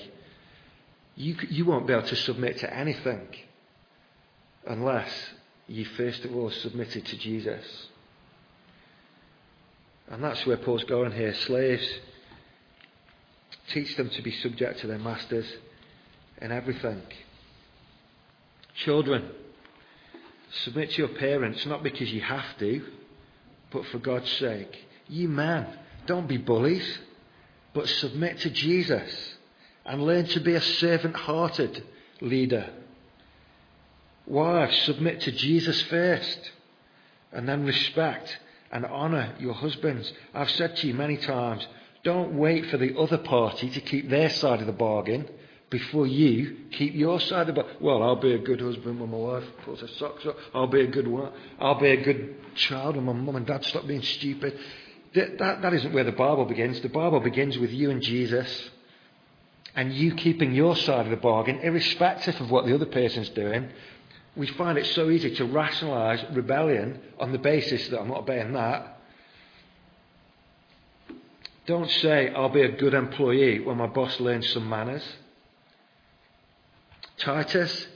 You, 1.15 1.35
you 1.49 1.65
won't 1.65 1.85
be 1.85 1.93
able 1.93 2.07
to 2.07 2.15
submit 2.15 2.57
to 2.59 2.73
anything 2.73 3.27
unless 4.65 5.09
you 5.67 5.83
first 5.83 6.23
of 6.23 6.35
all 6.35 6.49
submitted 6.49 7.05
to 7.05 7.17
Jesus. 7.17 7.65
And 10.09 10.23
that's 10.23 10.45
where 10.45 10.57
Paul's 10.57 10.83
going 10.85 11.11
here. 11.11 11.33
Slaves, 11.33 11.87
teach 13.73 13.95
them 13.97 14.09
to 14.09 14.21
be 14.21 14.31
subject 14.31 14.79
to 14.79 14.87
their 14.87 14.99
masters 14.99 15.45
in 16.41 16.51
everything. 16.51 17.01
Children, 18.75 19.29
submit 20.63 20.91
to 20.91 20.97
your 20.99 21.07
parents 21.09 21.65
not 21.65 21.83
because 21.83 22.11
you 22.11 22.21
have 22.21 22.57
to, 22.59 22.85
but 23.71 23.85
for 23.87 23.99
God's 23.99 24.31
sake. 24.33 24.85
You 25.09 25.27
men, 25.27 25.67
don't 26.05 26.27
be 26.27 26.37
bullies, 26.37 26.99
but 27.73 27.89
submit 27.89 28.39
to 28.39 28.49
Jesus 28.49 29.35
and 29.85 30.03
learn 30.03 30.25
to 30.25 30.39
be 30.39 30.53
a 30.53 30.61
servant 30.61 31.15
hearted 31.15 31.83
leader. 32.21 32.69
Wives, 34.25 34.77
submit 34.83 35.21
to 35.21 35.31
Jesus 35.31 35.81
first 35.83 36.51
and 37.31 37.47
then 37.47 37.65
respect 37.65 38.37
and 38.71 38.85
honour 38.85 39.35
your 39.39 39.53
husbands. 39.53 40.11
I've 40.33 40.49
said 40.51 40.75
to 40.77 40.87
you 40.87 40.93
many 40.93 41.17
times, 41.17 41.65
don't 42.03 42.37
wait 42.37 42.67
for 42.67 42.77
the 42.77 42.97
other 42.97 43.17
party 43.17 43.69
to 43.69 43.81
keep 43.81 44.09
their 44.09 44.29
side 44.29 44.61
of 44.61 44.67
the 44.67 44.73
bargain 44.73 45.27
before 45.69 46.07
you 46.07 46.57
keep 46.71 46.93
your 46.93 47.19
side 47.19 47.49
of 47.49 47.55
the 47.55 47.61
bargain. 47.61 47.77
Well, 47.81 48.03
I'll 48.03 48.15
be 48.15 48.33
a 48.33 48.39
good 48.39 48.61
husband 48.61 48.99
when 48.99 49.11
my 49.11 49.17
wife 49.17 49.43
puts 49.65 49.81
her 49.81 49.87
socks 49.87 50.25
up. 50.25 50.37
I'll 50.53 50.67
be 50.67 50.81
a 50.81 50.87
good 50.87 51.07
one. 51.07 51.31
I'll 51.59 51.79
be 51.79 51.89
a 51.89 52.03
good 52.03 52.35
child 52.55 52.95
when 52.95 53.05
my 53.05 53.13
mum 53.13 53.35
and 53.35 53.45
dad 53.45 53.65
stop 53.65 53.87
being 53.87 54.03
stupid. 54.03 54.57
That, 55.15 55.37
that, 55.39 55.61
that 55.61 55.73
isn't 55.73 55.93
where 55.93 56.03
the 56.03 56.11
Bible 56.11 56.45
begins. 56.45 56.79
The 56.81 56.89
Bible 56.89 57.19
begins 57.19 57.57
with 57.57 57.71
you 57.71 57.89
and 57.89 58.01
Jesus 58.01 58.69
and 59.77 59.93
you 59.93 60.15
keeping 60.15 60.53
your 60.53 60.75
side 60.75 61.05
of 61.05 61.11
the 61.11 61.17
bargain, 61.17 61.59
irrespective 61.59 62.41
of 62.41 62.49
what 62.49 62.65
the 62.65 62.73
other 62.73 62.87
person's 62.87 63.29
doing, 63.29 63.69
we 64.37 64.47
find 64.47 64.77
it 64.77 64.85
so 64.87 65.09
easy 65.09 65.33
to 65.35 65.45
rationalise 65.45 66.23
rebellion 66.31 66.99
on 67.19 67.31
the 67.31 67.39
basis 67.39 67.87
that 67.89 67.99
I'm 67.99 68.07
not 68.07 68.19
obeying 68.19 68.53
that. 68.53 68.99
Don't 71.65 71.89
say, 71.89 72.29
I'll 72.29 72.47
be 72.47 72.61
a 72.61 72.71
good 72.71 72.93
employee 72.93 73.59
when 73.59 73.77
my 73.77 73.87
boss 73.87 74.19
learns 74.19 74.47
some 74.49 74.69
manners. 74.69 75.03
Titus, 77.17 77.87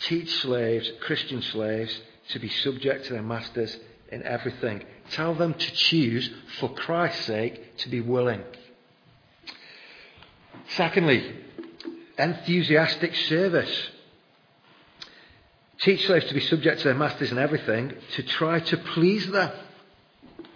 teach 0.00 0.32
slaves, 0.40 0.90
Christian 1.02 1.42
slaves, 1.42 2.00
to 2.30 2.38
be 2.38 2.48
subject 2.48 3.04
to 3.06 3.12
their 3.12 3.22
masters 3.22 3.76
in 4.10 4.22
everything. 4.22 4.82
Tell 5.10 5.34
them 5.34 5.54
to 5.54 5.72
choose, 5.72 6.30
for 6.58 6.72
Christ's 6.72 7.26
sake, 7.26 7.76
to 7.78 7.88
be 7.88 8.00
willing. 8.00 8.42
Secondly, 10.70 11.34
enthusiastic 12.18 13.14
service. 13.14 13.90
Teach 15.80 16.06
slaves 16.06 16.26
to 16.26 16.34
be 16.34 16.40
subject 16.40 16.78
to 16.80 16.84
their 16.84 16.94
masters 16.94 17.32
in 17.32 17.38
everything, 17.38 17.94
to 18.12 18.22
try 18.22 18.60
to 18.60 18.76
please 18.76 19.30
them. 19.30 19.50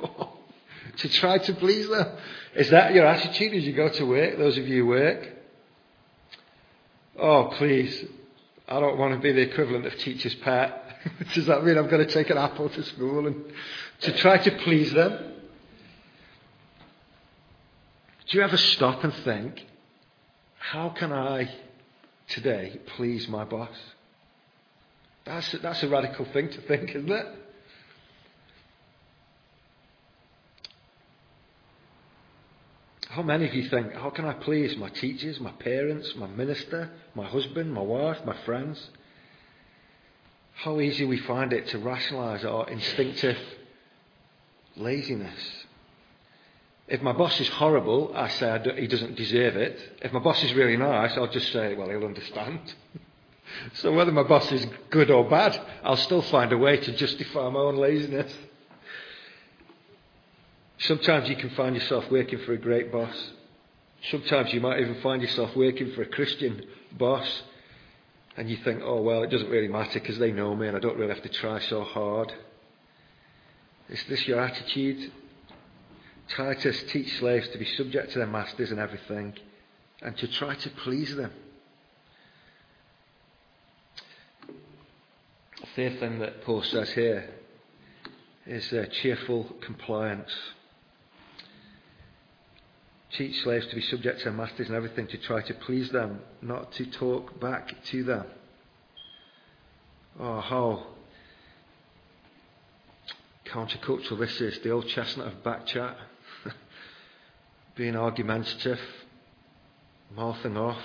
to 0.99 1.09
try 1.09 1.39
to 1.39 1.55
please 1.55 1.89
them. 1.89 2.17
Is 2.55 2.71
that 2.71 2.95
your 2.95 3.07
attitude 3.07 3.55
as 3.55 3.65
you 3.65 3.73
go 3.73 3.89
to 3.89 4.05
work, 4.05 4.37
those 4.37 4.59
of 4.59 4.69
you 4.69 4.83
who 4.83 4.87
work? 4.87 5.29
Oh, 7.19 7.53
please. 7.57 8.05
I 8.69 8.81
don't 8.81 8.99
want 8.99 9.15
to 9.15 9.21
be 9.21 9.33
the 9.33 9.41
equivalent 9.41 9.87
of 9.87 9.97
teacher's 9.99 10.35
pet. 10.37 10.81
Does 11.35 11.47
that 11.47 11.65
mean 11.65 11.79
I'm 11.79 11.89
going 11.89 12.07
to 12.07 12.13
take 12.13 12.31
an 12.31 12.39
apple 12.39 12.69
to 12.69 12.83
school 12.83 13.27
and 13.27 13.45
to 14.03 14.13
try 14.13 14.39
to 14.39 14.51
please 14.59 14.93
them? 14.93 15.33
Do 18.29 18.39
you 18.39 18.45
ever 18.45 18.57
stop 18.57 19.05
and 19.05 19.15
think, 19.15 19.65
how 20.59 20.91
can 20.91 21.13
I 21.13 21.51
today 22.29 22.81
please 22.97 23.29
my 23.29 23.45
boss? 23.45 23.77
That's, 25.25 25.53
that's 25.53 25.83
a 25.83 25.89
radical 25.89 26.27
thing 26.27 26.51
to 26.51 26.61
think, 26.63 26.91
isn't 26.91 27.11
it? 27.11 27.27
How 33.09 33.23
many 33.23 33.47
of 33.47 33.55
you 33.55 33.69
think, 33.69 33.93
how 33.93 34.11
can 34.11 34.25
I 34.25 34.33
please 34.33 34.77
my 34.77 34.89
teachers, 34.89 35.39
my 35.39 35.53
parents, 35.53 36.15
my 36.17 36.27
minister, 36.27 36.91
my 37.15 37.25
husband, 37.25 37.73
my 37.73 37.81
wife, 37.81 38.19
my 38.25 38.37
friends? 38.45 38.91
How 40.55 40.81
easy 40.81 41.05
we 41.05 41.19
find 41.19 41.53
it 41.53 41.69
to 41.69 41.79
rationalize 41.79 42.45
our 42.45 42.69
instinctive 42.69 43.39
laziness. 44.77 45.65
If 46.89 47.03
my 47.03 47.13
boss 47.13 47.41
is 47.41 47.49
horrible, 47.49 48.13
I 48.15 48.29
say 48.29 48.61
he 48.77 48.87
doesn't 48.87 49.15
deserve 49.15 49.57
it. 49.57 49.79
If 50.03 50.13
my 50.13 50.21
boss 50.21 50.43
is 50.43 50.53
really 50.53 50.77
nice, 50.77 51.17
I'll 51.17 51.29
just 51.29 51.53
say, 51.53 51.75
well, 51.75 51.89
he'll 51.89 52.05
understand. 52.05 52.75
so 53.75 53.93
whether 53.93 54.13
my 54.13 54.23
boss 54.23 54.51
is 54.53 54.67
good 54.91 55.11
or 55.11 55.29
bad, 55.29 55.61
I'll 55.83 55.97
still 55.97 56.23
find 56.23 56.53
a 56.53 56.59
way 56.59 56.77
to 56.77 56.93
justify 56.93 57.49
my 57.51 57.61
own 57.61 57.77
laziness. 57.77 58.33
Sometimes 60.79 61.29
you 61.29 61.37
can 61.37 61.51
find 61.51 61.75
yourself 61.75 62.11
working 62.11 62.39
for 62.41 62.53
a 62.53 62.59
great 62.59 62.93
boss. 62.93 63.33
Sometimes 64.11 64.53
you 64.53 64.61
might 64.61 64.81
even 64.81 65.01
find 65.01 65.23
yourself 65.23 65.57
working 65.57 65.93
for 65.93 66.03
a 66.03 66.07
Christian 66.07 66.65
boss. 66.93 67.43
And 68.37 68.51
you 68.51 68.57
think, 68.57 68.83
oh, 68.83 69.01
well, 69.01 69.23
it 69.23 69.31
doesn't 69.31 69.49
really 69.49 69.69
matter 69.69 70.01
because 70.01 70.19
they 70.19 70.33
know 70.33 70.55
me 70.57 70.67
and 70.67 70.77
I 70.77 70.81
don't 70.81 70.99
really 70.99 71.15
have 71.15 71.23
to 71.23 71.29
try 71.29 71.61
so 71.61 71.85
hard. 71.85 72.33
Is 73.89 74.03
this 74.09 74.27
your 74.27 74.41
attitude? 74.41 75.13
Titus, 76.29 76.83
teach 76.89 77.19
slaves 77.19 77.49
to 77.49 77.59
be 77.59 77.65
subject 77.65 78.13
to 78.13 78.19
their 78.19 78.27
masters 78.27 78.71
and 78.71 78.81
everything 78.81 79.35
and 80.03 80.17
to 80.19 80.27
try 80.27 80.55
to 80.55 80.71
please 80.71 81.15
them. 81.15 81.33
Third 85.77 85.99
thing 86.01 86.19
that 86.19 86.43
Paul 86.45 86.63
says 86.63 86.91
here 86.91 87.29
is 88.47 88.73
uh, 88.73 88.87
cheerful 88.91 89.45
compliance. 89.63 90.31
Teach 93.17 93.43
slaves 93.43 93.67
to 93.69 93.77
be 93.77 93.81
subject 93.81 94.19
to 94.19 94.25
their 94.25 94.33
masters 94.33 94.67
and 94.67 94.77
everything 94.77 95.07
to 95.07 95.19
try 95.19 95.41
to 95.43 95.55
please 95.55 95.91
them, 95.91 96.21
not 96.43 96.73
to 96.73 96.87
talk 96.87 97.41
back 97.41 97.73
to 97.85 98.03
them. 98.03 98.27
Oh, 100.19 100.41
how 100.41 100.87
countercultural 103.47 104.19
this 104.19 104.41
is. 104.41 104.59
The 104.61 104.71
old 104.71 104.89
chestnut 104.89 105.29
of 105.29 105.43
backchat, 105.43 105.95
being 107.77 107.97
argumentative, 107.97 108.81
mouthing 110.15 110.57
off, 110.57 110.83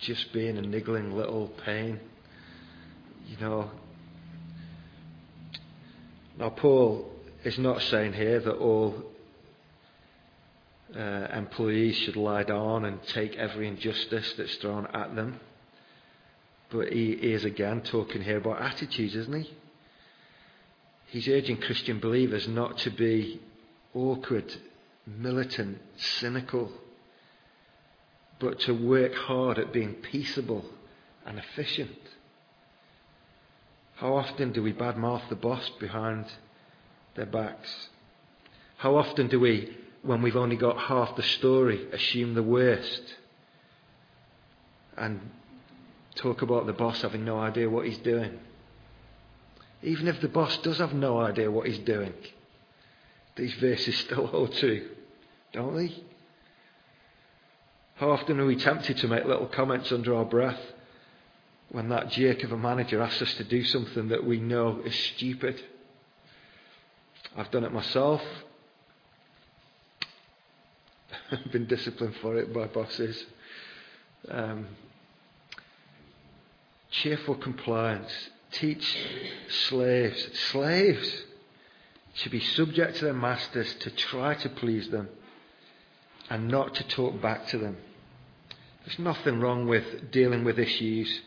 just 0.00 0.32
being 0.32 0.56
a 0.56 0.62
niggling 0.62 1.12
little 1.12 1.48
pain. 1.64 2.00
You 3.28 3.36
know. 3.38 3.70
Now, 6.38 6.50
Paul 6.50 7.10
is 7.44 7.58
not 7.58 7.82
saying 7.82 8.14
here 8.14 8.40
that 8.40 8.56
all 8.56 8.94
uh, 10.96 11.28
employees 11.32 11.96
should 11.96 12.16
lie 12.16 12.42
down 12.42 12.84
and 12.84 13.02
take 13.04 13.36
every 13.36 13.68
injustice 13.68 14.34
that's 14.36 14.56
thrown 14.56 14.86
at 14.92 15.14
them. 15.14 15.40
But 16.70 16.92
he 16.92 17.12
is 17.12 17.44
again 17.44 17.82
talking 17.82 18.22
here 18.22 18.38
about 18.38 18.60
attitudes, 18.60 19.14
isn't 19.14 19.42
he? 19.44 19.50
He's 21.06 21.28
urging 21.28 21.58
Christian 21.58 22.00
believers 22.00 22.48
not 22.48 22.78
to 22.78 22.90
be 22.90 23.40
awkward, 23.94 24.52
militant, 25.06 25.78
cynical, 25.96 26.72
but 28.40 28.58
to 28.60 28.72
work 28.72 29.14
hard 29.14 29.58
at 29.58 29.72
being 29.72 29.94
peaceable 29.94 30.64
and 31.24 31.38
efficient. 31.38 31.96
How 33.96 34.16
often 34.16 34.52
do 34.52 34.62
we 34.62 34.72
badmouth 34.72 35.28
the 35.28 35.36
boss 35.36 35.68
behind 35.78 36.26
their 37.14 37.26
backs? 37.26 37.88
How 38.76 38.96
often 38.96 39.28
do 39.28 39.38
we 39.38 39.76
when 40.02 40.20
we've 40.20 40.36
only 40.36 40.56
got 40.56 40.76
half 40.76 41.16
the 41.16 41.22
story, 41.22 41.86
assume 41.92 42.34
the 42.34 42.42
worst, 42.42 43.14
and 44.96 45.18
talk 46.14 46.42
about 46.42 46.66
the 46.66 46.72
boss 46.72 47.02
having 47.02 47.24
no 47.24 47.38
idea 47.38 47.70
what 47.70 47.86
he's 47.86 47.98
doing. 47.98 48.38
Even 49.82 50.06
if 50.06 50.20
the 50.20 50.28
boss 50.28 50.56
does 50.58 50.78
have 50.78 50.92
no 50.92 51.18
idea 51.18 51.50
what 51.50 51.66
he's 51.66 51.78
doing, 51.78 52.12
these 53.36 53.54
verses 53.54 53.96
still 54.00 54.26
hold 54.26 54.52
true, 54.54 54.88
don't 55.52 55.76
they? 55.76 55.94
How 57.96 58.10
often 58.10 58.40
are 58.40 58.46
we 58.46 58.56
tempted 58.56 58.98
to 58.98 59.08
make 59.08 59.24
little 59.24 59.46
comments 59.46 59.92
under 59.92 60.14
our 60.14 60.24
breath 60.24 60.60
when 61.74 61.88
that 61.88 62.08
jerk 62.10 62.44
of 62.44 62.52
a 62.52 62.56
manager 62.56 63.02
asks 63.02 63.20
us 63.20 63.34
to 63.34 63.42
do 63.42 63.64
something 63.64 64.06
that 64.10 64.24
we 64.24 64.38
know 64.38 64.80
is 64.84 64.94
stupid? 64.94 65.60
I've 67.36 67.50
done 67.50 67.64
it 67.64 67.72
myself. 67.72 68.22
I've 71.32 71.50
been 71.50 71.66
disciplined 71.66 72.14
for 72.22 72.36
it 72.36 72.54
by 72.54 72.68
bosses. 72.68 73.24
Um, 74.30 74.68
cheerful 76.92 77.34
compliance. 77.34 78.12
Teach 78.52 78.96
slaves, 79.48 80.28
slaves, 80.52 81.24
to 82.18 82.30
be 82.30 82.38
subject 82.38 82.98
to 82.98 83.06
their 83.06 83.14
masters, 83.14 83.74
to 83.80 83.90
try 83.90 84.34
to 84.34 84.48
please 84.48 84.90
them, 84.90 85.08
and 86.30 86.46
not 86.46 86.76
to 86.76 86.86
talk 86.86 87.20
back 87.20 87.48
to 87.48 87.58
them. 87.58 87.76
There's 88.86 89.00
nothing 89.00 89.40
wrong 89.40 89.66
with 89.66 90.12
dealing 90.12 90.44
with 90.44 90.60
issues 90.60 91.22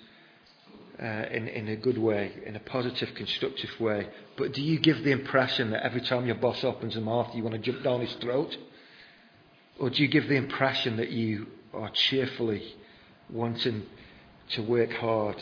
uh, 1.02 1.06
in, 1.32 1.48
in 1.48 1.68
a 1.68 1.76
good 1.76 1.98
way, 1.98 2.32
in 2.46 2.56
a 2.56 2.60
positive, 2.60 3.10
constructive 3.16 3.70
way. 3.80 4.08
But 4.36 4.54
do 4.54 4.62
you 4.62 4.80
give 4.80 5.04
the 5.04 5.12
impression 5.12 5.72
that 5.72 5.86
every 5.86 6.02
time 6.02 6.26
your 6.26 6.36
boss 6.36 6.64
opens 6.64 6.96
a 6.96 7.02
mouth, 7.02 7.36
you 7.36 7.44
want 7.44 7.56
to 7.56 7.62
jump 7.62 7.84
down 7.84 8.02
his 8.02 8.14
throat? 8.14 8.58
Or 9.80 9.90
do 9.90 10.02
you 10.02 10.08
give 10.08 10.28
the 10.28 10.36
impression 10.36 10.98
that 10.98 11.12
you 11.12 11.48
are 11.74 11.92
cheerfully 11.94 12.76
wanting 13.30 13.84
to 14.52 14.62
work 14.64 14.92
hard? 14.94 15.42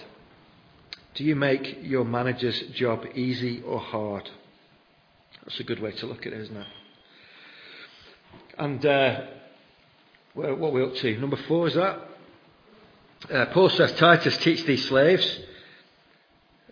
Do 1.13 1.23
you 1.23 1.35
make 1.35 1.77
your 1.81 2.03
manager's 2.03 2.59
job 2.73 3.05
easy 3.15 3.61
or 3.61 3.79
hard? 3.79 4.29
That's 5.45 5.59
a 5.59 5.63
good 5.63 5.79
way 5.79 5.93
to 5.93 6.05
look 6.05 6.25
at 6.25 6.33
it, 6.33 6.41
isn't 6.41 6.57
it? 6.57 6.67
And 8.57 8.85
uh, 8.85 9.21
what 10.33 10.49
are 10.49 10.71
we 10.71 10.83
up 10.83 10.95
to? 10.95 11.17
Number 11.17 11.37
four 11.47 11.67
is 11.67 11.75
that? 11.75 11.99
Uh, 13.31 13.45
Paul 13.47 13.69
says, 13.69 13.91
Titus, 13.93 14.37
teach 14.37 14.65
these 14.65 14.85
slaves 14.87 15.39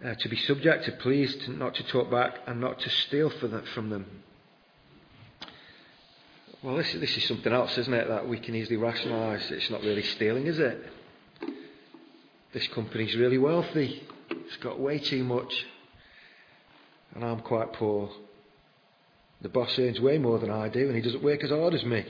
uh, 0.06 0.13
to 0.13 0.30
be 0.30 0.36
subject, 0.36 0.86
to 0.86 0.92
please, 0.92 1.36
to 1.38 1.52
not 1.52 1.74
to 1.76 1.84
talk 1.84 2.12
back, 2.12 2.36
and 2.46 2.62
not 2.62 2.80
to 2.80 2.89
steal 2.89 3.32
from 3.32 3.89
them. 3.89 4.06
Well, 6.62 6.76
this, 6.76 6.94
this 6.94 7.18
is 7.18 7.28
something 7.28 7.52
else, 7.52 7.76
isn't 7.78 7.94
it, 7.94 8.08
that 8.08 8.28
we 8.28 8.39
can 8.39 8.54
easily 8.54 8.78
rationalise. 8.78 9.50
It's 9.50 9.72
not 9.72 9.82
really 9.82 10.04
stealing, 10.04 10.46
is 10.46 10.60
it? 10.60 10.80
This 12.54 12.68
company's 12.68 13.16
really 13.16 13.39
wealthy. 13.39 14.04
It's 14.30 14.58
got 14.58 14.80
way 14.80 15.00
too 15.00 15.24
much. 15.24 15.66
And 17.16 17.26
I'm 17.26 17.39
quite 17.39 17.74
poor. 17.74 18.12
The 19.42 19.50
boss 19.50 19.78
earns 19.80 20.00
way 20.00 20.20
more 20.20 20.38
than 20.38 20.52
I 20.52 20.70
do, 20.70 20.86
and 20.86 20.96
he 20.96 21.02
doesn't 21.02 21.24
work 21.24 21.44
as 21.44 21.50
hard 21.50 21.74
as 21.74 21.84
me. 21.84 22.06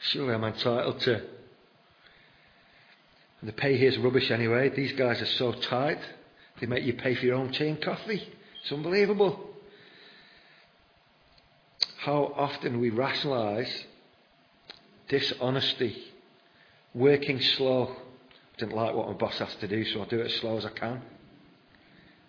Surely 0.00 0.34
I'm 0.34 0.44
entitled 0.44 1.00
to. 1.00 1.37
And 3.40 3.48
the 3.48 3.52
pay 3.52 3.76
here's 3.76 3.98
rubbish 3.98 4.30
anyway. 4.30 4.68
These 4.68 4.92
guys 4.92 5.22
are 5.22 5.26
so 5.26 5.52
tight. 5.52 6.00
They 6.60 6.66
make 6.66 6.84
you 6.84 6.94
pay 6.94 7.14
for 7.14 7.24
your 7.24 7.36
own 7.36 7.52
tea 7.52 7.68
and 7.68 7.80
coffee. 7.80 8.26
It's 8.62 8.72
unbelievable 8.72 9.48
how 11.98 12.32
often 12.36 12.80
we 12.80 12.90
rationalise 12.90 13.84
dishonesty, 15.08 15.96
working 16.94 17.40
slow. 17.40 17.96
I 18.56 18.60
didn't 18.60 18.74
like 18.74 18.94
what 18.94 19.08
my 19.08 19.14
boss 19.14 19.38
has 19.38 19.54
to 19.56 19.68
do, 19.68 19.84
so 19.84 20.00
I'll 20.00 20.06
do 20.06 20.20
it 20.20 20.26
as 20.26 20.34
slow 20.36 20.56
as 20.56 20.64
I 20.64 20.70
can. 20.70 21.02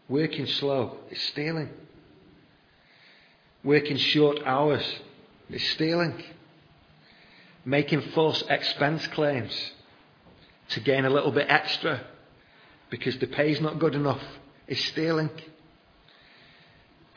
Working 0.08 0.48
slow 0.48 0.98
is 1.10 1.22
stealing. 1.22 1.70
Working 3.64 3.98
short 3.98 4.40
hours 4.46 4.84
is 5.50 5.64
stealing. 5.70 6.24
Making 7.64 8.02
false 8.14 8.44
expense 8.50 9.06
claims 9.08 9.72
to 10.70 10.80
gain 10.80 11.06
a 11.06 11.10
little 11.10 11.32
bit 11.32 11.48
extra 11.50 12.02
because 12.90 13.18
the 13.18 13.28
pay's 13.28 13.62
not 13.62 13.80
good 13.80 13.96
enough 13.96 14.22
is 14.68 14.84
stealing. 14.86 15.30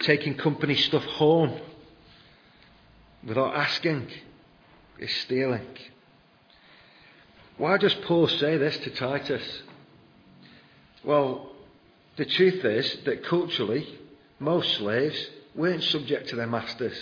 Taking 0.00 0.36
company 0.36 0.74
stuff 0.74 1.04
home 1.04 1.60
without 3.26 3.54
asking 3.54 4.08
is 4.98 5.12
stealing. 5.16 5.66
Why 7.56 7.78
does 7.78 7.94
Paul 7.94 8.26
say 8.26 8.56
this 8.56 8.76
to 8.78 8.90
Titus? 8.90 9.62
Well, 11.04 11.52
the 12.16 12.24
truth 12.24 12.64
is 12.64 12.98
that 13.04 13.24
culturally, 13.24 13.86
most 14.38 14.74
slaves 14.74 15.28
weren't 15.54 15.82
subject 15.84 16.28
to 16.28 16.36
their 16.36 16.46
masters. 16.46 16.96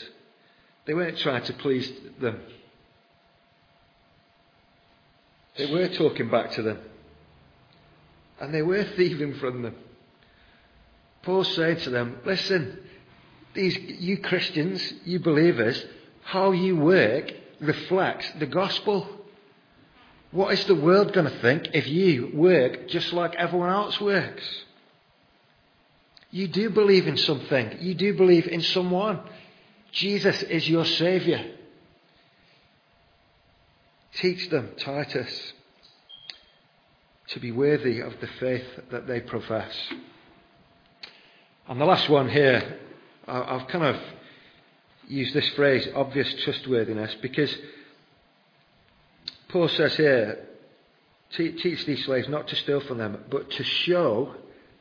They 0.87 0.95
weren't 0.95 1.19
trying 1.19 1.45
to 1.45 1.53
please 1.55 1.91
them. 2.21 2.41
They 5.57 5.71
were 5.71 5.89
talking 5.89 6.31
back 6.31 6.53
to 6.53 6.63
them. 6.63 6.79
And 8.41 8.55
they 8.55 8.63
were 8.63 8.85
thieving 8.97 9.35
from 9.35 9.63
them. 9.63 9.75
Paul 11.23 11.45
said 11.45 11.81
to 11.81 11.91
them, 11.91 12.19
listen, 12.25 12.79
these, 13.55 13.77
you 13.77 14.19
Christians, 14.19 14.95
you 15.05 15.19
believers, 15.21 15.85
how 16.23 16.53
you 16.53 16.77
work 16.77 17.31
reflects 17.61 18.31
the 18.39 18.47
gospel. 18.47 19.07
What 20.31 20.55
is 20.55 20.65
the 20.65 20.75
world 20.75 21.13
going 21.13 21.31
to 21.31 21.39
think 21.41 21.71
if 21.75 21.87
you 21.87 22.31
work 22.33 22.89
just 22.89 23.13
like 23.13 23.35
everyone 23.35 23.71
else 23.71 24.01
works? 24.01 24.45
You 26.31 26.47
do 26.47 26.71
believe 26.71 27.09
in 27.09 27.17
something. 27.17 27.79
You 27.81 27.95
do 27.95 28.17
believe 28.17 28.47
in 28.47 28.63
someone. 28.63 29.21
Jesus 29.91 30.43
is 30.45 30.69
your 30.69 30.85
Saviour. 30.85 31.41
Teach 34.15 34.51
them, 34.51 34.71
Titus, 34.77 35.53
to 37.29 37.41
be 37.41 37.53
worthy 37.53 38.01
of 38.01 38.15
the 38.21 38.27
faith 38.27 38.67
that 38.91 39.07
they 39.07 39.21
profess. 39.21 39.73
And 41.69 41.81
the 41.81 41.85
last 41.85 42.09
one 42.09 42.29
here, 42.29 42.79
I've 43.29 43.69
kind 43.69 43.85
of 43.85 43.97
used 45.07 45.35
this 45.35 45.49
phrase, 45.51 45.87
obvious 45.95 46.33
trustworthiness, 46.43 47.15
because 47.23 47.55
Paul 49.49 49.69
says 49.69 49.97
here, 49.97 50.47
teach 51.37 51.85
these 51.87 52.05
slaves 52.05 52.29
not 52.29 52.49
to 52.49 52.57
steal 52.57 52.81
from 52.81 52.99
them, 52.99 53.25
but 53.31 53.51
to 53.53 53.65
show 53.65 54.35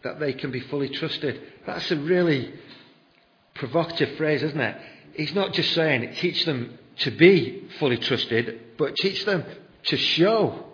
that 0.03 0.19
they 0.19 0.33
can 0.33 0.51
be 0.51 0.61
fully 0.61 0.89
trusted. 0.89 1.39
That's 1.65 1.91
a 1.91 1.97
really 1.97 2.53
provocative 3.53 4.17
phrase, 4.17 4.41
isn't 4.41 4.59
it? 4.59 4.81
He's 5.13 5.35
not 5.35 5.53
just 5.53 5.73
saying 5.73 6.15
teach 6.15 6.45
them 6.45 6.79
to 6.99 7.11
be 7.11 7.69
fully 7.79 7.97
trusted, 7.97 8.77
but 8.77 8.95
teach 8.95 9.25
them 9.25 9.43
to 9.85 9.97
show. 9.97 10.65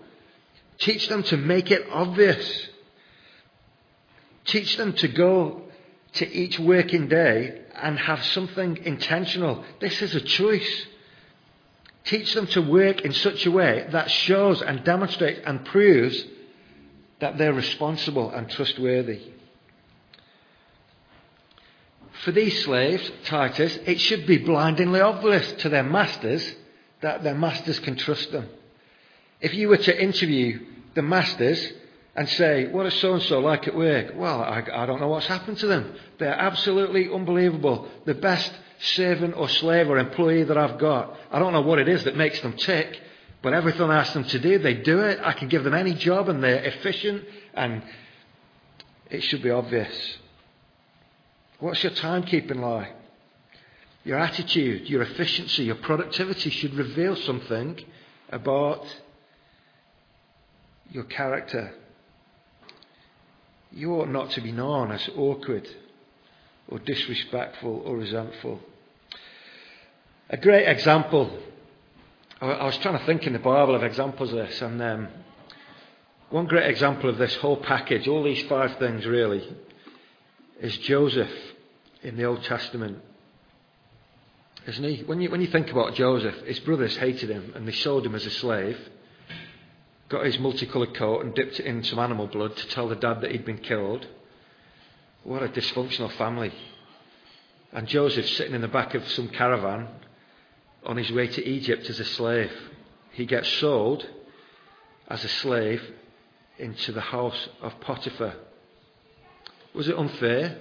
Teach 0.77 1.07
them 1.07 1.23
to 1.23 1.37
make 1.37 1.71
it 1.71 1.87
obvious. 1.91 2.67
Teach 4.45 4.77
them 4.77 4.93
to 4.93 5.07
go 5.07 5.61
to 6.13 6.31
each 6.31 6.59
working 6.59 7.07
day 7.07 7.61
and 7.75 7.97
have 7.99 8.23
something 8.23 8.77
intentional. 8.77 9.63
This 9.79 10.01
is 10.01 10.15
a 10.15 10.21
choice. 10.21 10.85
Teach 12.03 12.33
them 12.33 12.47
to 12.47 12.61
work 12.61 13.01
in 13.01 13.13
such 13.13 13.45
a 13.45 13.51
way 13.51 13.87
that 13.91 14.11
shows 14.11 14.61
and 14.61 14.83
demonstrates 14.83 15.41
and 15.45 15.65
proves 15.65 16.23
that 17.19 17.37
they're 17.37 17.53
responsible 17.53 18.29
and 18.31 18.49
trustworthy. 18.49 19.21
For 22.25 22.31
these 22.31 22.63
slaves, 22.63 23.11
Titus, 23.25 23.77
it 23.85 23.99
should 23.99 24.25
be 24.25 24.39
blindingly 24.39 24.99
obvious 24.99 25.51
to 25.59 25.69
their 25.69 25.83
masters 25.83 26.55
that 27.01 27.21
their 27.21 27.35
masters 27.35 27.77
can 27.77 27.97
trust 27.97 28.31
them. 28.31 28.49
If 29.41 29.53
you 29.53 29.69
were 29.69 29.77
to 29.77 30.01
interview 30.01 30.65
the 30.95 31.03
masters 31.03 31.71
and 32.15 32.27
say, 32.27 32.65
"What 32.65 32.87
is 32.87 32.95
so 32.95 33.13
and 33.13 33.21
so 33.21 33.41
like 33.41 33.67
at 33.67 33.75
work? 33.75 34.13
Well, 34.15 34.41
I, 34.41 34.63
I 34.73 34.87
don't 34.87 34.99
know 34.99 35.09
what's 35.09 35.27
happened 35.27 35.59
to 35.59 35.67
them. 35.67 35.93
They're 36.17 36.33
absolutely 36.33 37.13
unbelievable. 37.13 37.87
The 38.05 38.15
best 38.15 38.51
servant 38.79 39.35
or 39.37 39.47
slave 39.47 39.87
or 39.87 39.99
employee 39.99 40.45
that 40.45 40.57
I've 40.57 40.79
got. 40.79 41.15
I 41.31 41.37
don't 41.37 41.53
know 41.53 41.61
what 41.61 41.77
it 41.77 41.87
is 41.87 42.05
that 42.05 42.17
makes 42.17 42.39
them 42.41 42.53
tick, 42.53 42.99
but 43.43 43.53
everything 43.53 43.83
I 43.83 43.99
ask 43.99 44.13
them 44.13 44.23
to 44.23 44.39
do, 44.39 44.57
they 44.57 44.73
do 44.73 45.01
it. 45.01 45.19
I 45.21 45.33
can 45.33 45.47
give 45.47 45.63
them 45.63 45.75
any 45.75 45.93
job 45.93 46.27
and 46.27 46.43
they're 46.43 46.63
efficient 46.63 47.23
and 47.53 47.83
it 49.11 49.21
should 49.21 49.43
be 49.43 49.51
obvious. 49.51 50.17
What's 51.59 51.83
your 51.83 51.93
timekeeping 51.93 52.59
like? 52.59 52.93
Your 54.03 54.19
attitude, 54.19 54.89
your 54.89 55.01
efficiency, 55.01 55.63
your 55.63 55.75
productivity 55.75 56.49
should 56.49 56.75
reveal 56.75 57.15
something 57.15 57.79
about 58.29 58.85
your 60.91 61.05
character. 61.05 61.73
You 63.71 63.93
ought 63.95 64.09
not 64.09 64.31
to 64.31 64.41
be 64.41 64.51
known 64.51 64.91
as 64.91 65.09
awkward 65.17 65.67
or 66.67 66.79
disrespectful 66.79 67.83
or 67.85 67.97
resentful. 67.97 68.59
A 70.29 70.37
great 70.37 70.67
example 70.67 71.39
I 72.41 72.65
was 72.65 72.77
trying 72.79 72.99
to 72.99 73.05
think 73.05 73.25
in 73.25 73.33
the 73.33 73.39
Bible 73.39 73.75
of 73.75 73.83
examples 73.83 74.29
of 74.31 74.35
this, 74.35 74.61
and 74.61 74.81
um, 74.81 75.07
one 76.29 76.47
great 76.47 76.69
example 76.69 77.09
of 77.09 77.17
this 77.17 77.33
whole 77.37 77.55
package, 77.55 78.09
all 78.09 78.23
these 78.23 78.45
five 78.47 78.77
things 78.77 79.05
really, 79.05 79.55
is 80.59 80.77
Joseph 80.79 81.31
in 82.03 82.17
the 82.17 82.25
Old 82.25 82.43
Testament. 82.43 83.01
Isn't 84.67 84.83
he? 84.83 85.03
When 85.03 85.21
you, 85.21 85.29
when 85.29 85.41
you 85.41 85.47
think 85.47 85.69
about 85.71 85.95
Joseph, 85.95 86.35
his 86.45 86.59
brothers 86.59 86.97
hated 86.97 87.29
him 87.29 87.53
and 87.55 87.67
they 87.67 87.71
sold 87.71 88.05
him 88.05 88.15
as 88.15 88.25
a 88.25 88.31
slave, 88.31 88.77
got 90.09 90.25
his 90.25 90.39
multicoloured 90.39 90.95
coat 90.95 91.23
and 91.23 91.35
dipped 91.35 91.59
it 91.59 91.65
in 91.65 91.83
some 91.83 91.99
animal 91.99 92.27
blood 92.27 92.55
to 92.55 92.67
tell 92.69 92.87
the 92.87 92.95
dad 92.95 93.21
that 93.21 93.31
he'd 93.31 93.45
been 93.45 93.59
killed. 93.59 94.07
What 95.23 95.43
a 95.43 95.47
dysfunctional 95.47 96.11
family. 96.13 96.53
And 97.71 97.87
Joseph 97.87 98.27
sitting 98.29 98.55
in 98.55 98.61
the 98.61 98.67
back 98.67 98.93
of 98.93 99.07
some 99.09 99.27
caravan 99.27 99.87
on 100.83 100.97
his 100.97 101.11
way 101.11 101.27
to 101.27 101.45
Egypt 101.45 101.89
as 101.89 101.99
a 101.99 102.05
slave. 102.05 102.51
He 103.11 103.25
gets 103.25 103.49
sold 103.49 104.07
as 105.07 105.23
a 105.23 105.27
slave 105.27 105.83
into 106.57 106.91
the 106.91 107.01
house 107.01 107.49
of 107.61 107.79
Potiphar. 107.81 108.35
Was 109.75 109.89
it 109.89 109.97
unfair? 109.97 110.57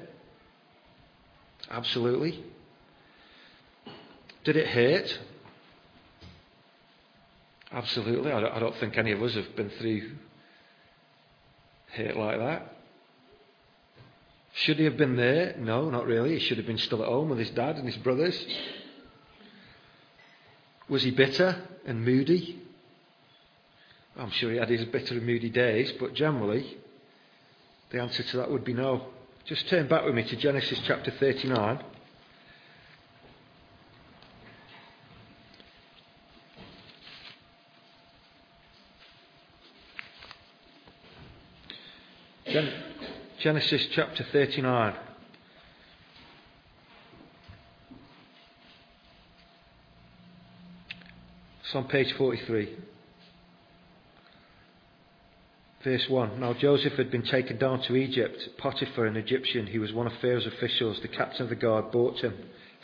Absolutely. 1.71 2.45
Did 4.45 4.57
it 4.57 4.67
hurt? 4.67 5.19
Absolutely. 7.73 8.33
I 8.33 8.59
don't 8.59 8.77
think 8.77 8.99
any 8.99 9.13
of 9.13 9.23
us 9.23 9.35
have 9.35 9.57
been 9.57 9.71
through 9.71 10.11
hurt 11.93 12.17
like 12.17 12.39
that. 12.39 12.73
Should 14.55 14.79
he 14.79 14.85
have 14.85 14.97
been 14.97 15.17
there? 15.17 15.55
No, 15.59 15.91
not 15.91 16.07
really. 16.07 16.39
He 16.39 16.41
should 16.41 16.59
have 16.59 16.67
been 16.67 16.79
still 16.79 17.03
at 17.03 17.09
home 17.09 17.29
with 17.29 17.39
his 17.39 17.51
dad 17.51 17.77
and 17.77 17.87
his 17.87 17.97
brothers. 17.97 18.45
Was 20.89 21.03
he 21.03 21.11
bitter 21.11 21.57
and 21.87 22.05
moody? 22.05 22.61
I'm 24.17 24.31
sure 24.31 24.53
he 24.53 24.59
had 24.59 24.69
his 24.69 24.85
bitter 24.85 25.15
and 25.15 25.27
moody 25.27 25.51
days, 25.51 25.93
but 25.99 26.15
generally, 26.15 26.77
the 27.91 28.01
answer 28.01 28.23
to 28.23 28.37
that 28.39 28.51
would 28.51 28.65
be 28.65 28.75
no. 28.75 29.07
Just 29.45 29.69
turn 29.69 29.89
back 29.89 30.05
with 30.05 30.15
me 30.15 30.25
to 30.25 30.37
Genesis 30.37 30.81
chapter 30.85 31.11
39. 31.11 31.85
Gen- 42.47 42.73
Genesis 43.41 43.87
chapter 43.93 44.25
39. 44.33 44.95
It's 51.65 51.75
on 51.75 51.85
page 51.89 52.13
43. 52.15 52.94
Verse 55.85 56.09
1 56.09 56.41
Now 56.41 56.55
Joseph 56.55 56.95
had 56.95 57.11
been 57.11 57.25
taken 57.25 57.59
down 57.59 57.83
to 57.83 57.95
Egypt. 57.95 58.49
Potiphar, 58.57 59.05
an 59.05 59.17
Egyptian, 59.17 59.67
who 59.67 59.81
was 59.81 59.93
one 59.93 60.07
of 60.07 60.15
Pharaoh's 60.15 60.47
officials, 60.47 60.99
the 61.03 61.09
captain 61.09 61.43
of 61.43 61.51
the 61.51 61.55
guard, 61.55 61.93
bought 61.93 62.21
him 62.21 62.35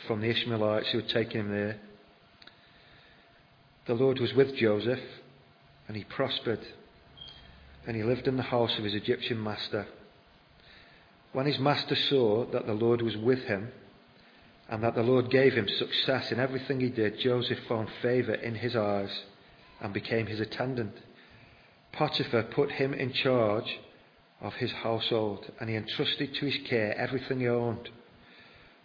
from 0.07 0.21
the 0.21 0.29
Ishmaelites 0.29 0.89
who 0.91 0.99
had 0.99 1.09
taken 1.09 1.41
him 1.41 1.51
there. 1.51 1.77
The 3.87 3.95
Lord 3.95 4.19
was 4.19 4.33
with 4.35 4.55
Joseph, 4.55 4.99
and 5.87 5.97
he 5.97 6.03
prospered, 6.03 6.59
and 7.87 7.95
he 7.95 8.03
lived 8.03 8.27
in 8.27 8.37
the 8.37 8.43
house 8.43 8.77
of 8.77 8.83
his 8.83 8.93
Egyptian 8.93 9.43
master. 9.43 9.87
When 11.33 11.47
his 11.47 11.57
master 11.57 11.95
saw 11.95 12.45
that 12.51 12.67
the 12.67 12.73
Lord 12.73 13.01
was 13.01 13.17
with 13.17 13.45
him, 13.45 13.71
and 14.69 14.83
that 14.83 14.93
the 14.93 15.01
Lord 15.01 15.31
gave 15.31 15.53
him 15.53 15.67
success 15.67 16.31
in 16.31 16.39
everything 16.39 16.79
he 16.79 16.89
did, 16.89 17.19
Joseph 17.19 17.59
found 17.67 17.89
favour 18.03 18.35
in 18.35 18.55
his 18.55 18.75
eyes 18.75 19.23
and 19.79 19.91
became 19.91 20.27
his 20.27 20.39
attendant. 20.39 20.93
Potiphar 21.93 22.43
put 22.43 22.71
him 22.71 22.93
in 22.93 23.11
charge 23.13 23.79
of 24.41 24.53
his 24.53 24.71
household, 24.71 25.51
and 25.59 25.69
he 25.69 25.75
entrusted 25.75 26.33
to 26.35 26.45
his 26.45 26.57
care 26.67 26.97
everything 26.97 27.41
he 27.41 27.47
owned. 27.47 27.89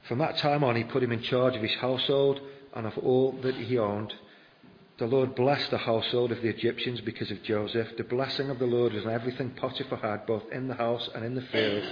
From 0.09 0.19
that 0.19 0.39
time 0.39 0.63
on, 0.63 0.77
he 0.77 0.85
put 0.85 1.03
him 1.03 1.13
in 1.13 1.23
charge 1.23 1.57
of 1.57 1.63
his 1.63 1.75
household 1.81 2.41
and 2.75 2.87
of 2.87 2.97
all 2.99 3.33
that 3.43 3.55
he 3.55 3.79
owned. 3.79 4.13
The 4.99 5.07
Lord 5.07 5.35
blessed 5.35 5.71
the 5.71 5.79
household 5.79 6.33
of 6.33 6.43
the 6.43 6.49
Egyptians 6.49 7.01
because 7.01 7.31
of 7.31 7.43
Joseph. 7.43 7.97
The 7.97 8.05
blessing 8.05 8.51
of 8.51 8.59
the 8.59 8.67
Lord 8.67 8.93
was 8.93 9.05
on 9.05 9.13
everything 9.13 9.51
Potiphar 9.51 9.99
had, 9.99 10.27
both 10.27 10.45
in 10.53 10.69
the 10.69 10.75
house 10.75 11.09
and 11.15 11.25
in 11.25 11.35
the 11.35 11.43
field. 11.43 11.85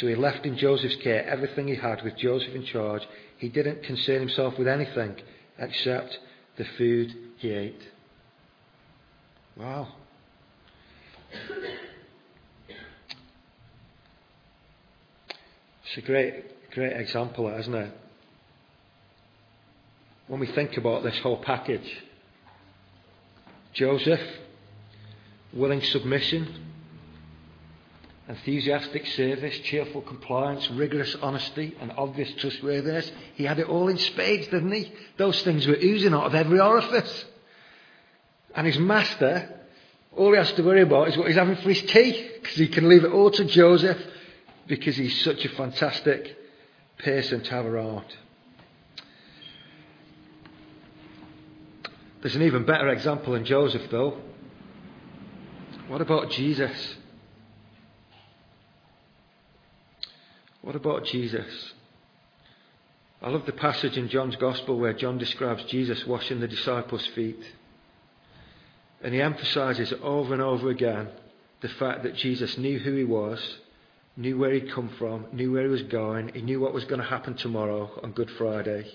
So 0.00 0.06
he 0.06 0.14
left 0.14 0.46
in 0.46 0.56
Joseph's 0.56 0.96
care 0.96 1.24
everything 1.26 1.68
he 1.68 1.76
had 1.76 2.02
with 2.02 2.16
Joseph 2.16 2.54
in 2.54 2.64
charge. 2.64 3.02
He 3.38 3.48
didn't 3.48 3.82
concern 3.82 4.20
himself 4.20 4.58
with 4.58 4.66
anything 4.66 5.16
except 5.58 6.18
the 6.56 6.64
food 6.76 7.14
he 7.36 7.50
ate. 7.50 7.82
Wow. 9.56 9.88
It's 15.84 15.96
a 15.98 16.00
great, 16.00 16.70
great 16.70 16.92
example, 16.92 17.48
isn't 17.48 17.74
it? 17.74 17.92
When 20.26 20.40
we 20.40 20.46
think 20.46 20.76
about 20.78 21.02
this 21.02 21.18
whole 21.18 21.42
package, 21.42 22.02
Joseph, 23.74 24.20
willing 25.52 25.82
submission, 25.82 26.62
enthusiastic 28.28 29.06
service, 29.08 29.58
cheerful 29.60 30.00
compliance, 30.02 30.70
rigorous 30.70 31.14
honesty, 31.16 31.76
and 31.80 31.92
obvious 31.92 32.32
trustworthiness. 32.38 33.10
He 33.34 33.44
had 33.44 33.58
it 33.58 33.68
all 33.68 33.88
in 33.88 33.98
spades, 33.98 34.46
didn't 34.46 34.72
he? 34.72 34.92
Those 35.18 35.42
things 35.42 35.66
were 35.66 35.76
oozing 35.76 36.14
out 36.14 36.24
of 36.24 36.34
every 36.34 36.60
orifice. 36.60 37.24
And 38.54 38.66
his 38.66 38.78
master, 38.78 39.60
all 40.16 40.32
he 40.32 40.38
has 40.38 40.52
to 40.52 40.62
worry 40.62 40.82
about 40.82 41.08
is 41.08 41.16
what 41.16 41.28
he's 41.28 41.36
having 41.36 41.56
for 41.56 41.68
his 41.68 41.82
tea, 41.82 42.30
because 42.40 42.56
he 42.56 42.68
can 42.68 42.88
leave 42.88 43.04
it 43.04 43.12
all 43.12 43.30
to 43.30 43.44
Joseph, 43.44 43.98
because 44.66 44.96
he's 44.96 45.22
such 45.22 45.44
a 45.44 45.48
fantastic 45.50 46.36
person 46.98 47.42
to 47.42 47.50
have 47.50 47.66
around. 47.66 48.04
There's 52.20 52.36
an 52.36 52.42
even 52.42 52.64
better 52.64 52.88
example 52.88 53.32
than 53.32 53.44
Joseph, 53.44 53.90
though. 53.90 54.18
What 55.88 56.00
about 56.00 56.30
Jesus? 56.30 56.96
What 60.60 60.76
about 60.76 61.04
Jesus? 61.06 61.72
I 63.20 63.28
love 63.28 63.46
the 63.46 63.52
passage 63.52 63.96
in 63.96 64.08
John's 64.08 64.36
Gospel 64.36 64.78
where 64.78 64.92
John 64.92 65.18
describes 65.18 65.64
Jesus 65.64 66.06
washing 66.06 66.40
the 66.40 66.48
disciples' 66.48 67.06
feet. 67.08 67.42
And 69.02 69.12
he 69.12 69.20
emphasizes 69.20 69.92
over 70.02 70.32
and 70.32 70.42
over 70.42 70.70
again 70.70 71.08
the 71.60 71.68
fact 71.68 72.04
that 72.04 72.14
Jesus 72.14 72.56
knew 72.56 72.78
who 72.78 72.94
he 72.94 73.04
was, 73.04 73.58
knew 74.16 74.38
where 74.38 74.52
he'd 74.52 74.72
come 74.72 74.90
from, 74.98 75.26
knew 75.32 75.52
where 75.52 75.64
he 75.64 75.68
was 75.68 75.82
going, 75.82 76.30
he 76.34 76.42
knew 76.42 76.60
what 76.60 76.74
was 76.74 76.84
going 76.84 77.00
to 77.00 77.06
happen 77.06 77.34
tomorrow 77.34 77.90
on 78.02 78.12
Good 78.12 78.30
Friday. 78.30 78.86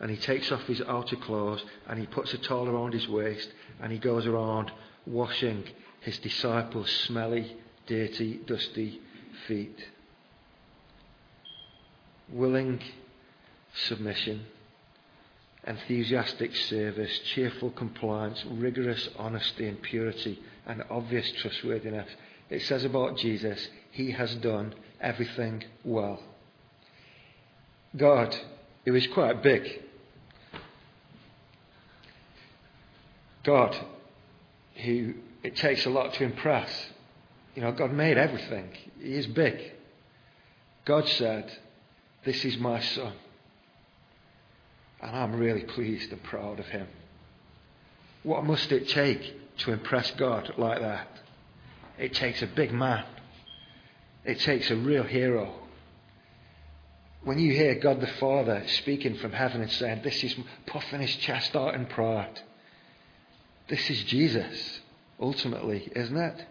And 0.00 0.10
he 0.10 0.16
takes 0.16 0.50
off 0.50 0.62
his 0.62 0.82
outer 0.82 1.16
clothes 1.16 1.64
and 1.88 1.98
he 1.98 2.06
puts 2.06 2.32
a 2.34 2.38
towel 2.38 2.68
around 2.68 2.92
his 2.92 3.08
waist 3.08 3.50
and 3.80 3.92
he 3.92 3.98
goes 3.98 4.26
around 4.26 4.70
washing 5.06 5.64
his 6.00 6.18
disciples' 6.18 6.90
smelly, 6.90 7.56
dirty, 7.86 8.40
dusty 8.46 9.00
feet. 9.46 9.78
Willing 12.30 12.80
submission, 13.74 14.46
enthusiastic 15.66 16.54
service, 16.54 17.18
cheerful 17.34 17.70
compliance, 17.70 18.44
rigorous 18.50 19.08
honesty 19.18 19.66
and 19.66 19.80
purity, 19.82 20.40
and 20.66 20.82
obvious 20.90 21.30
trustworthiness. 21.40 22.08
It 22.50 22.62
says 22.62 22.84
about 22.84 23.16
Jesus, 23.16 23.68
he 23.90 24.10
has 24.12 24.34
done 24.36 24.74
everything 25.00 25.64
well. 25.84 26.20
God, 27.96 28.36
who 28.84 28.94
is 28.94 29.06
quite 29.08 29.42
big, 29.42 29.82
God, 33.44 33.76
who 34.76 35.14
it 35.42 35.56
takes 35.56 35.84
a 35.86 35.90
lot 35.90 36.14
to 36.14 36.24
impress. 36.24 36.70
You 37.54 37.62
know, 37.62 37.72
God 37.72 37.92
made 37.92 38.18
everything. 38.18 38.70
He 38.98 39.14
is 39.14 39.26
big. 39.26 39.72
God 40.84 41.06
said, 41.08 41.56
This 42.24 42.44
is 42.44 42.58
my 42.58 42.80
son. 42.80 43.12
And 45.04 45.14
I'm 45.14 45.36
really 45.36 45.62
pleased 45.62 46.10
and 46.12 46.22
proud 46.22 46.58
of 46.58 46.66
him. 46.66 46.88
What 48.22 48.44
must 48.44 48.72
it 48.72 48.88
take 48.88 49.58
to 49.58 49.72
impress 49.72 50.10
God 50.12 50.54
like 50.56 50.80
that? 50.80 51.06
It 51.98 52.14
takes 52.14 52.40
a 52.40 52.46
big 52.46 52.72
man. 52.72 53.04
It 54.24 54.40
takes 54.40 54.70
a 54.70 54.76
real 54.76 55.02
hero. 55.02 55.52
When 57.22 57.38
you 57.38 57.52
hear 57.52 57.74
God 57.74 58.00
the 58.00 58.06
Father 58.06 58.64
speaking 58.66 59.16
from 59.16 59.32
heaven 59.32 59.60
and 59.60 59.70
saying, 59.70 60.00
This 60.02 60.24
is 60.24 60.36
puffing 60.66 61.02
his 61.02 61.14
chest 61.16 61.54
out 61.54 61.74
in 61.74 61.84
pride. 61.84 62.40
This 63.68 63.90
is 63.90 64.02
Jesus 64.04 64.80
ultimately, 65.20 65.92
isn't 65.94 66.16
it? 66.16 66.46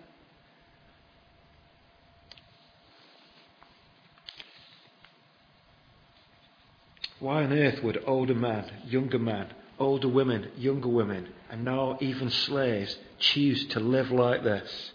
Why 7.23 7.45
on 7.45 7.53
earth 7.53 7.81
would 7.83 8.03
older 8.05 8.35
men, 8.35 8.69
younger 8.85 9.17
men, 9.17 9.47
older 9.79 10.09
women, 10.09 10.51
younger 10.57 10.89
women, 10.89 11.29
and 11.49 11.63
now 11.63 11.97
even 12.01 12.29
slaves 12.29 12.97
choose 13.17 13.65
to 13.67 13.79
live 13.79 14.11
like 14.11 14.43
this? 14.43 14.91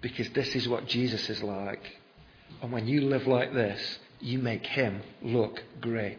Because 0.00 0.28
this 0.30 0.56
is 0.56 0.66
what 0.66 0.88
Jesus 0.88 1.30
is 1.30 1.40
like. 1.40 2.00
And 2.60 2.72
when 2.72 2.88
you 2.88 3.02
live 3.02 3.28
like 3.28 3.54
this, 3.54 4.00
you 4.18 4.40
make 4.40 4.66
him 4.66 5.02
look 5.22 5.62
great. 5.80 6.18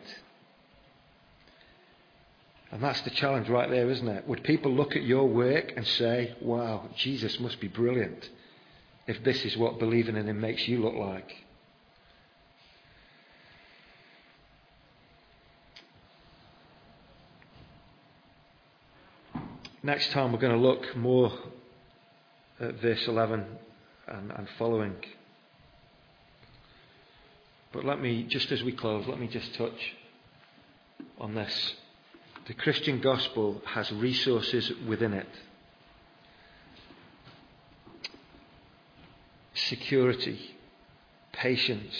And 2.72 2.82
that's 2.82 3.02
the 3.02 3.10
challenge 3.10 3.50
right 3.50 3.70
there, 3.70 3.90
isn't 3.90 4.08
it? 4.08 4.26
Would 4.30 4.46
people 4.46 4.72
look 4.72 4.96
at 4.96 5.04
your 5.04 5.28
work 5.28 5.74
and 5.76 5.86
say, 5.86 6.38
wow, 6.40 6.88
Jesus 6.96 7.38
must 7.42 7.60
be 7.60 7.68
brilliant 7.68 8.30
if 9.08 9.22
this 9.26 9.44
is 9.44 9.58
what 9.58 9.78
believing 9.78 10.16
in 10.16 10.30
him 10.30 10.40
makes 10.40 10.70
you 10.70 10.82
look 10.82 10.96
like? 10.96 11.36
Next 19.84 20.12
time 20.12 20.32
we're 20.32 20.40
going 20.40 20.56
to 20.56 20.68
look 20.68 20.96
more 20.96 21.32
at 22.60 22.76
verse 22.82 23.08
11 23.08 23.46
and, 24.08 24.32
and 24.32 24.48
following. 24.60 24.96
But 27.74 27.86
let 27.86 28.00
me, 28.00 28.24
just 28.24 28.52
as 28.52 28.62
we 28.64 28.74
close, 28.74 29.08
let 29.08 29.20
me 29.20 29.28
just 29.28 29.54
touch 29.56 29.94
on 31.20 31.34
this. 31.34 31.74
The 32.48 32.54
Christian 32.54 33.02
gospel 33.02 33.62
has 33.66 33.92
resources 33.92 34.72
within 34.88 35.14
it 35.14 35.28
security, 39.54 40.56
patience, 41.32 41.94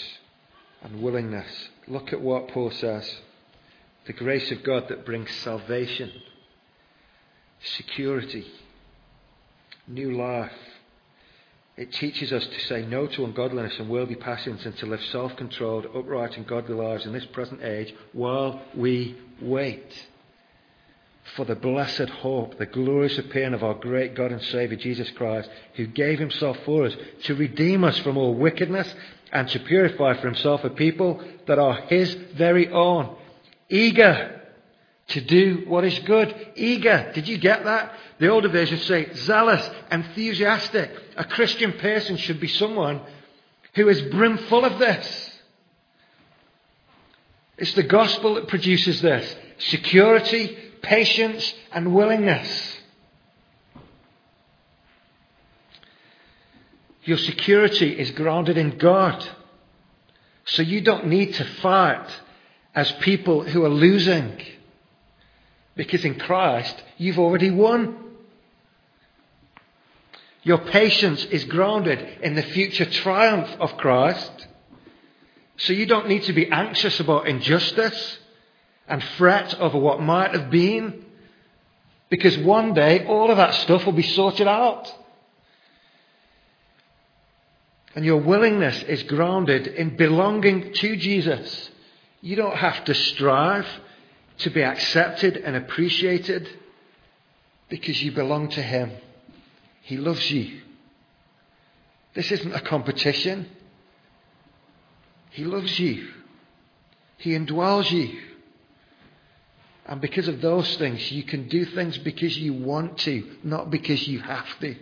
and 0.82 1.02
willingness. 1.02 1.68
Look 1.86 2.12
at 2.12 2.20
what 2.20 2.48
Paul 2.48 2.70
says 2.70 3.18
the 4.04 4.12
grace 4.12 4.50
of 4.50 4.64
God 4.64 4.88
that 4.88 5.06
brings 5.06 5.30
salvation, 5.36 6.10
security, 7.64 8.46
new 9.86 10.16
life. 10.16 10.52
It 11.76 11.92
teaches 11.92 12.32
us 12.32 12.46
to 12.46 12.60
say 12.60 12.84
no 12.84 13.06
to 13.06 13.24
ungodliness 13.24 13.78
and 13.78 13.88
worldly 13.88 14.16
passions 14.16 14.66
and 14.66 14.76
to 14.78 14.86
live 14.86 15.02
self 15.04 15.36
controlled, 15.36 15.86
upright, 15.94 16.36
and 16.36 16.46
godly 16.46 16.74
lives 16.74 17.06
in 17.06 17.12
this 17.12 17.24
present 17.26 17.62
age 17.62 17.94
while 18.12 18.60
we 18.74 19.16
wait 19.40 20.06
for 21.36 21.44
the 21.44 21.54
blessed 21.54 22.08
hope, 22.08 22.58
the 22.58 22.66
glorious 22.66 23.16
appearing 23.18 23.54
of 23.54 23.62
our 23.62 23.74
great 23.74 24.14
God 24.14 24.32
and 24.32 24.42
Saviour 24.42 24.78
Jesus 24.78 25.10
Christ, 25.10 25.48
who 25.74 25.86
gave 25.86 26.18
himself 26.18 26.58
for 26.64 26.84
us 26.84 26.96
to 27.24 27.34
redeem 27.34 27.84
us 27.84 27.98
from 27.98 28.18
all 28.18 28.34
wickedness 28.34 28.92
and 29.32 29.48
to 29.48 29.60
purify 29.60 30.14
for 30.14 30.26
himself 30.26 30.62
a 30.64 30.70
people 30.70 31.22
that 31.46 31.58
are 31.58 31.80
his 31.82 32.12
very 32.36 32.68
own, 32.68 33.16
eager 33.70 34.41
to 35.08 35.20
do 35.20 35.64
what 35.66 35.84
is 35.84 35.98
good. 36.00 36.34
Eager. 36.54 37.10
Did 37.14 37.28
you 37.28 37.38
get 37.38 37.64
that? 37.64 37.94
The 38.18 38.28
older 38.28 38.48
versions 38.48 38.84
say 38.84 39.12
zealous, 39.14 39.68
enthusiastic. 39.90 40.90
A 41.16 41.24
Christian 41.24 41.72
person 41.74 42.16
should 42.16 42.40
be 42.40 42.48
someone 42.48 43.00
who 43.74 43.88
is 43.88 44.00
brimful 44.02 44.64
of 44.64 44.78
this. 44.78 45.30
It's 47.58 47.74
the 47.74 47.82
gospel 47.82 48.34
that 48.34 48.48
produces 48.48 49.00
this 49.00 49.36
security, 49.58 50.56
patience, 50.82 51.54
and 51.72 51.94
willingness. 51.94 52.78
Your 57.04 57.18
security 57.18 57.98
is 57.98 58.12
grounded 58.12 58.56
in 58.56 58.78
God. 58.78 59.28
So 60.44 60.62
you 60.62 60.80
don't 60.80 61.06
need 61.06 61.34
to 61.34 61.44
fight 61.44 62.08
as 62.74 62.90
people 62.92 63.42
who 63.42 63.64
are 63.64 63.70
losing. 63.70 64.40
Because 65.74 66.04
in 66.04 66.18
Christ, 66.18 66.82
you've 66.98 67.18
already 67.18 67.50
won. 67.50 67.96
Your 70.42 70.58
patience 70.58 71.24
is 71.26 71.44
grounded 71.44 72.00
in 72.22 72.34
the 72.34 72.42
future 72.42 72.84
triumph 72.84 73.48
of 73.60 73.76
Christ. 73.76 74.48
So 75.58 75.72
you 75.72 75.86
don't 75.86 76.08
need 76.08 76.24
to 76.24 76.32
be 76.32 76.50
anxious 76.50 76.98
about 77.00 77.28
injustice 77.28 78.18
and 78.88 79.02
fret 79.16 79.54
over 79.60 79.78
what 79.78 80.00
might 80.00 80.32
have 80.34 80.50
been. 80.50 81.04
Because 82.10 82.36
one 82.38 82.74
day 82.74 83.06
all 83.06 83.30
of 83.30 83.36
that 83.36 83.54
stuff 83.54 83.86
will 83.86 83.92
be 83.92 84.02
sorted 84.02 84.48
out. 84.48 84.92
And 87.94 88.04
your 88.04 88.18
willingness 88.18 88.82
is 88.82 89.02
grounded 89.04 89.66
in 89.66 89.96
belonging 89.96 90.72
to 90.72 90.96
Jesus. 90.96 91.70
You 92.20 92.36
don't 92.36 92.56
have 92.56 92.84
to 92.86 92.94
strive 92.94 93.66
to 94.38 94.50
be 94.50 94.62
accepted 94.62 95.36
and 95.36 95.56
appreciated 95.56 96.48
because 97.68 98.02
you 98.02 98.12
belong 98.12 98.48
to 98.50 98.62
Him. 98.62 98.92
He 99.82 99.96
loves 99.96 100.30
you. 100.30 100.60
This 102.14 102.30
isn't 102.30 102.52
a 102.52 102.60
competition. 102.60 103.48
He 105.30 105.44
loves 105.44 105.78
you. 105.78 106.08
He 107.16 107.30
indwells 107.30 107.90
you. 107.90 108.20
And 109.86 110.00
because 110.00 110.28
of 110.28 110.40
those 110.40 110.76
things, 110.76 111.10
you 111.10 111.22
can 111.24 111.48
do 111.48 111.64
things 111.64 111.98
because 111.98 112.36
you 112.38 112.52
want 112.52 112.98
to, 112.98 113.36
not 113.42 113.70
because 113.70 114.06
you 114.06 114.20
have 114.20 114.46
to. 114.60 114.76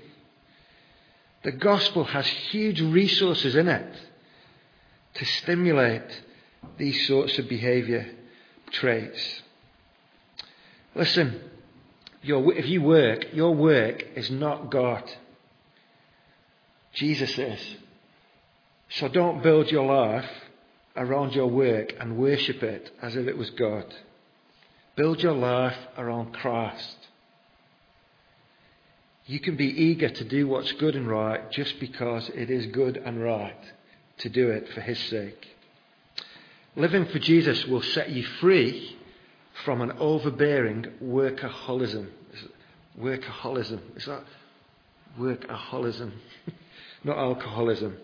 The 1.42 1.52
gospel 1.52 2.04
has 2.04 2.26
huge 2.26 2.82
resources 2.82 3.56
in 3.56 3.68
it 3.68 3.96
to 5.14 5.24
stimulate 5.24 6.22
these 6.76 7.06
sorts 7.06 7.38
of 7.38 7.48
behaviour 7.48 8.06
traits. 8.72 9.42
Listen, 10.94 11.40
your, 12.22 12.52
if 12.54 12.66
you 12.66 12.82
work, 12.82 13.32
your 13.32 13.54
work 13.54 14.02
is 14.16 14.30
not 14.30 14.70
God. 14.70 15.04
Jesus 16.94 17.38
is. 17.38 17.76
So 18.90 19.08
don't 19.08 19.42
build 19.42 19.70
your 19.70 19.86
life 19.86 20.28
around 20.96 21.32
your 21.32 21.46
work 21.46 21.92
and 21.98 22.18
worship 22.18 22.62
it 22.62 22.90
as 23.00 23.16
if 23.16 23.26
it 23.26 23.38
was 23.38 23.50
God. 23.50 23.86
Build 24.96 25.22
your 25.22 25.34
life 25.34 25.76
around 25.96 26.32
Christ. 26.34 26.96
You 29.26 29.38
can 29.38 29.56
be 29.56 29.68
eager 29.68 30.08
to 30.08 30.24
do 30.24 30.48
what's 30.48 30.72
good 30.72 30.96
and 30.96 31.08
right 31.08 31.50
just 31.52 31.78
because 31.78 32.28
it 32.34 32.50
is 32.50 32.66
good 32.66 32.96
and 32.96 33.22
right 33.22 33.62
to 34.18 34.28
do 34.28 34.50
it 34.50 34.68
for 34.74 34.80
His 34.80 34.98
sake. 34.98 35.46
Living 36.76 37.06
for 37.06 37.18
Jesus 37.18 37.66
will 37.66 37.82
set 37.82 38.10
you 38.10 38.22
free 38.22 38.96
from 39.64 39.80
an 39.80 39.92
overbearing 39.98 40.86
workaholism. 41.02 42.08
Workaholism. 42.98 43.80
Is 43.96 44.06
that 44.06 44.24
workaholism? 45.18 46.12
Not 47.04 47.18
alcoholism. 47.18 47.96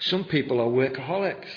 Some 0.00 0.24
people 0.24 0.60
are 0.60 0.66
workaholics. 0.66 1.48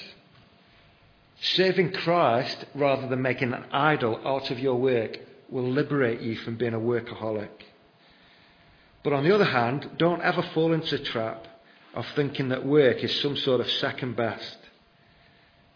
Serving 1.41 1.93
Christ 1.93 2.66
rather 2.76 3.07
than 3.07 3.22
making 3.22 3.53
an 3.53 3.66
idol 3.72 4.20
out 4.26 4.51
of 4.51 4.59
your 4.59 4.76
work 4.76 5.18
will 5.49 5.70
liberate 5.70 6.22
you 6.22 6.36
from 6.36 6.55
being 6.55 6.74
a 6.74 6.80
workaholic. 6.80 7.49
But 9.03 9.14
on 9.14 9.24
the 9.24 9.34
other 9.34 9.45
hand, 9.45 9.89
don't 9.97 10.22
ever 10.22 10.43
fall 10.53 10.74
into 10.74 10.97
the 10.97 11.03
trap 11.03 11.47
of 11.95 12.05
thinking 12.16 12.49
that 12.49 12.66
work 12.66 13.03
is 13.03 13.20
some 13.22 13.36
sort 13.36 13.59
of 13.59 13.70
second 13.70 14.16
best. 14.16 14.57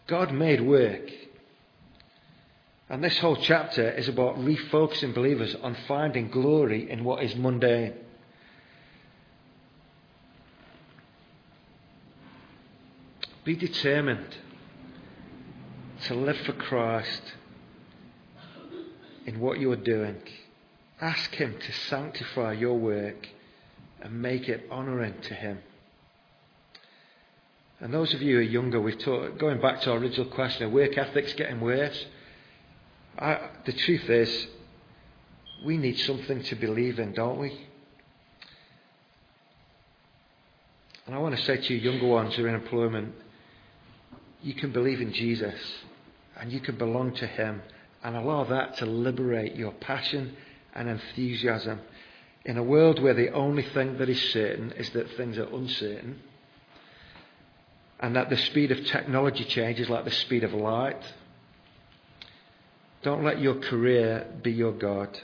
God 0.06 0.32
made 0.32 0.60
work. 0.60 1.10
And 2.88 3.02
this 3.02 3.18
whole 3.18 3.36
chapter 3.36 3.90
is 3.90 4.08
about 4.08 4.36
refocusing 4.36 5.14
believers 5.14 5.56
on 5.60 5.76
finding 5.88 6.28
glory 6.28 6.88
in 6.88 7.02
what 7.02 7.24
is 7.24 7.34
mundane. 7.34 7.94
Be 13.44 13.56
determined 13.56 14.36
to 16.04 16.14
live 16.14 16.36
for 16.38 16.52
Christ 16.52 17.22
in 19.24 19.40
what 19.40 19.58
you 19.58 19.72
are 19.72 19.76
doing. 19.76 20.16
Ask 21.00 21.34
Him 21.34 21.56
to 21.58 21.72
sanctify 21.72 22.52
your 22.54 22.78
work 22.78 23.28
and 24.00 24.22
make 24.22 24.48
it 24.48 24.66
honouring 24.70 25.14
to 25.22 25.34
Him. 25.34 25.58
And 27.80 27.92
those 27.92 28.14
of 28.14 28.22
you 28.22 28.36
who 28.36 28.38
are 28.38 28.42
younger, 28.42 28.80
we've 28.80 28.98
taught, 28.98 29.38
going 29.38 29.60
back 29.60 29.82
to 29.82 29.92
our 29.92 29.98
original 29.98 30.26
question, 30.26 30.66
are 30.66 30.70
work 30.70 30.96
ethics 30.96 31.34
getting 31.34 31.60
worse? 31.60 32.06
I, 33.18 33.50
the 33.64 33.72
truth 33.72 34.08
is, 34.08 34.46
we 35.64 35.76
need 35.76 35.98
something 35.98 36.42
to 36.44 36.54
believe 36.54 36.98
in, 36.98 37.12
don't 37.12 37.38
we? 37.38 37.66
And 41.06 41.14
I 41.14 41.18
want 41.18 41.36
to 41.36 41.42
say 41.42 41.56
to 41.56 41.74
you, 41.74 41.80
younger 41.80 42.06
ones 42.06 42.34
who 42.34 42.44
are 42.44 42.48
in 42.48 42.54
employment, 42.54 43.14
you 44.42 44.54
can 44.54 44.72
believe 44.72 45.00
in 45.00 45.12
Jesus 45.12 45.54
and 46.38 46.52
you 46.52 46.60
can 46.60 46.76
belong 46.76 47.14
to 47.14 47.26
Him 47.26 47.62
and 48.02 48.16
allow 48.16 48.44
that 48.44 48.76
to 48.78 48.86
liberate 48.86 49.54
your 49.54 49.72
passion 49.72 50.36
and 50.74 50.88
enthusiasm 50.88 51.80
in 52.44 52.56
a 52.56 52.62
world 52.62 53.02
where 53.02 53.14
the 53.14 53.32
only 53.32 53.62
thing 53.62 53.98
that 53.98 54.08
is 54.08 54.20
certain 54.30 54.72
is 54.72 54.90
that 54.90 55.10
things 55.16 55.38
are 55.38 55.54
uncertain 55.54 56.20
and 58.00 58.16
that 58.16 58.28
the 58.30 58.36
speed 58.36 58.70
of 58.72 58.84
technology 58.86 59.44
changes 59.44 59.88
like 59.88 60.04
the 60.04 60.10
speed 60.10 60.44
of 60.44 60.52
light. 60.52 61.02
Don't 63.02 63.24
let 63.24 63.40
your 63.40 63.54
career 63.54 64.26
be 64.42 64.52
your 64.52 64.72
God, 64.72 65.16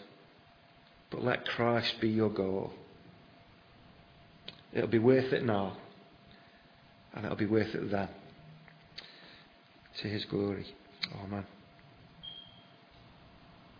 but 1.11 1.23
let 1.23 1.45
Christ 1.45 1.95
be 2.01 2.09
your 2.09 2.31
goal. 2.31 2.73
It'll 4.73 4.89
be 4.89 4.99
worth 4.99 5.33
it 5.33 5.45
now, 5.45 5.77
and 7.13 7.25
it'll 7.25 7.37
be 7.37 7.47
worth 7.47 7.75
it 7.75 7.91
then. 7.91 8.09
To 10.01 10.09
his 10.09 10.25
glory. 10.25 10.67
Amen. 11.25 11.45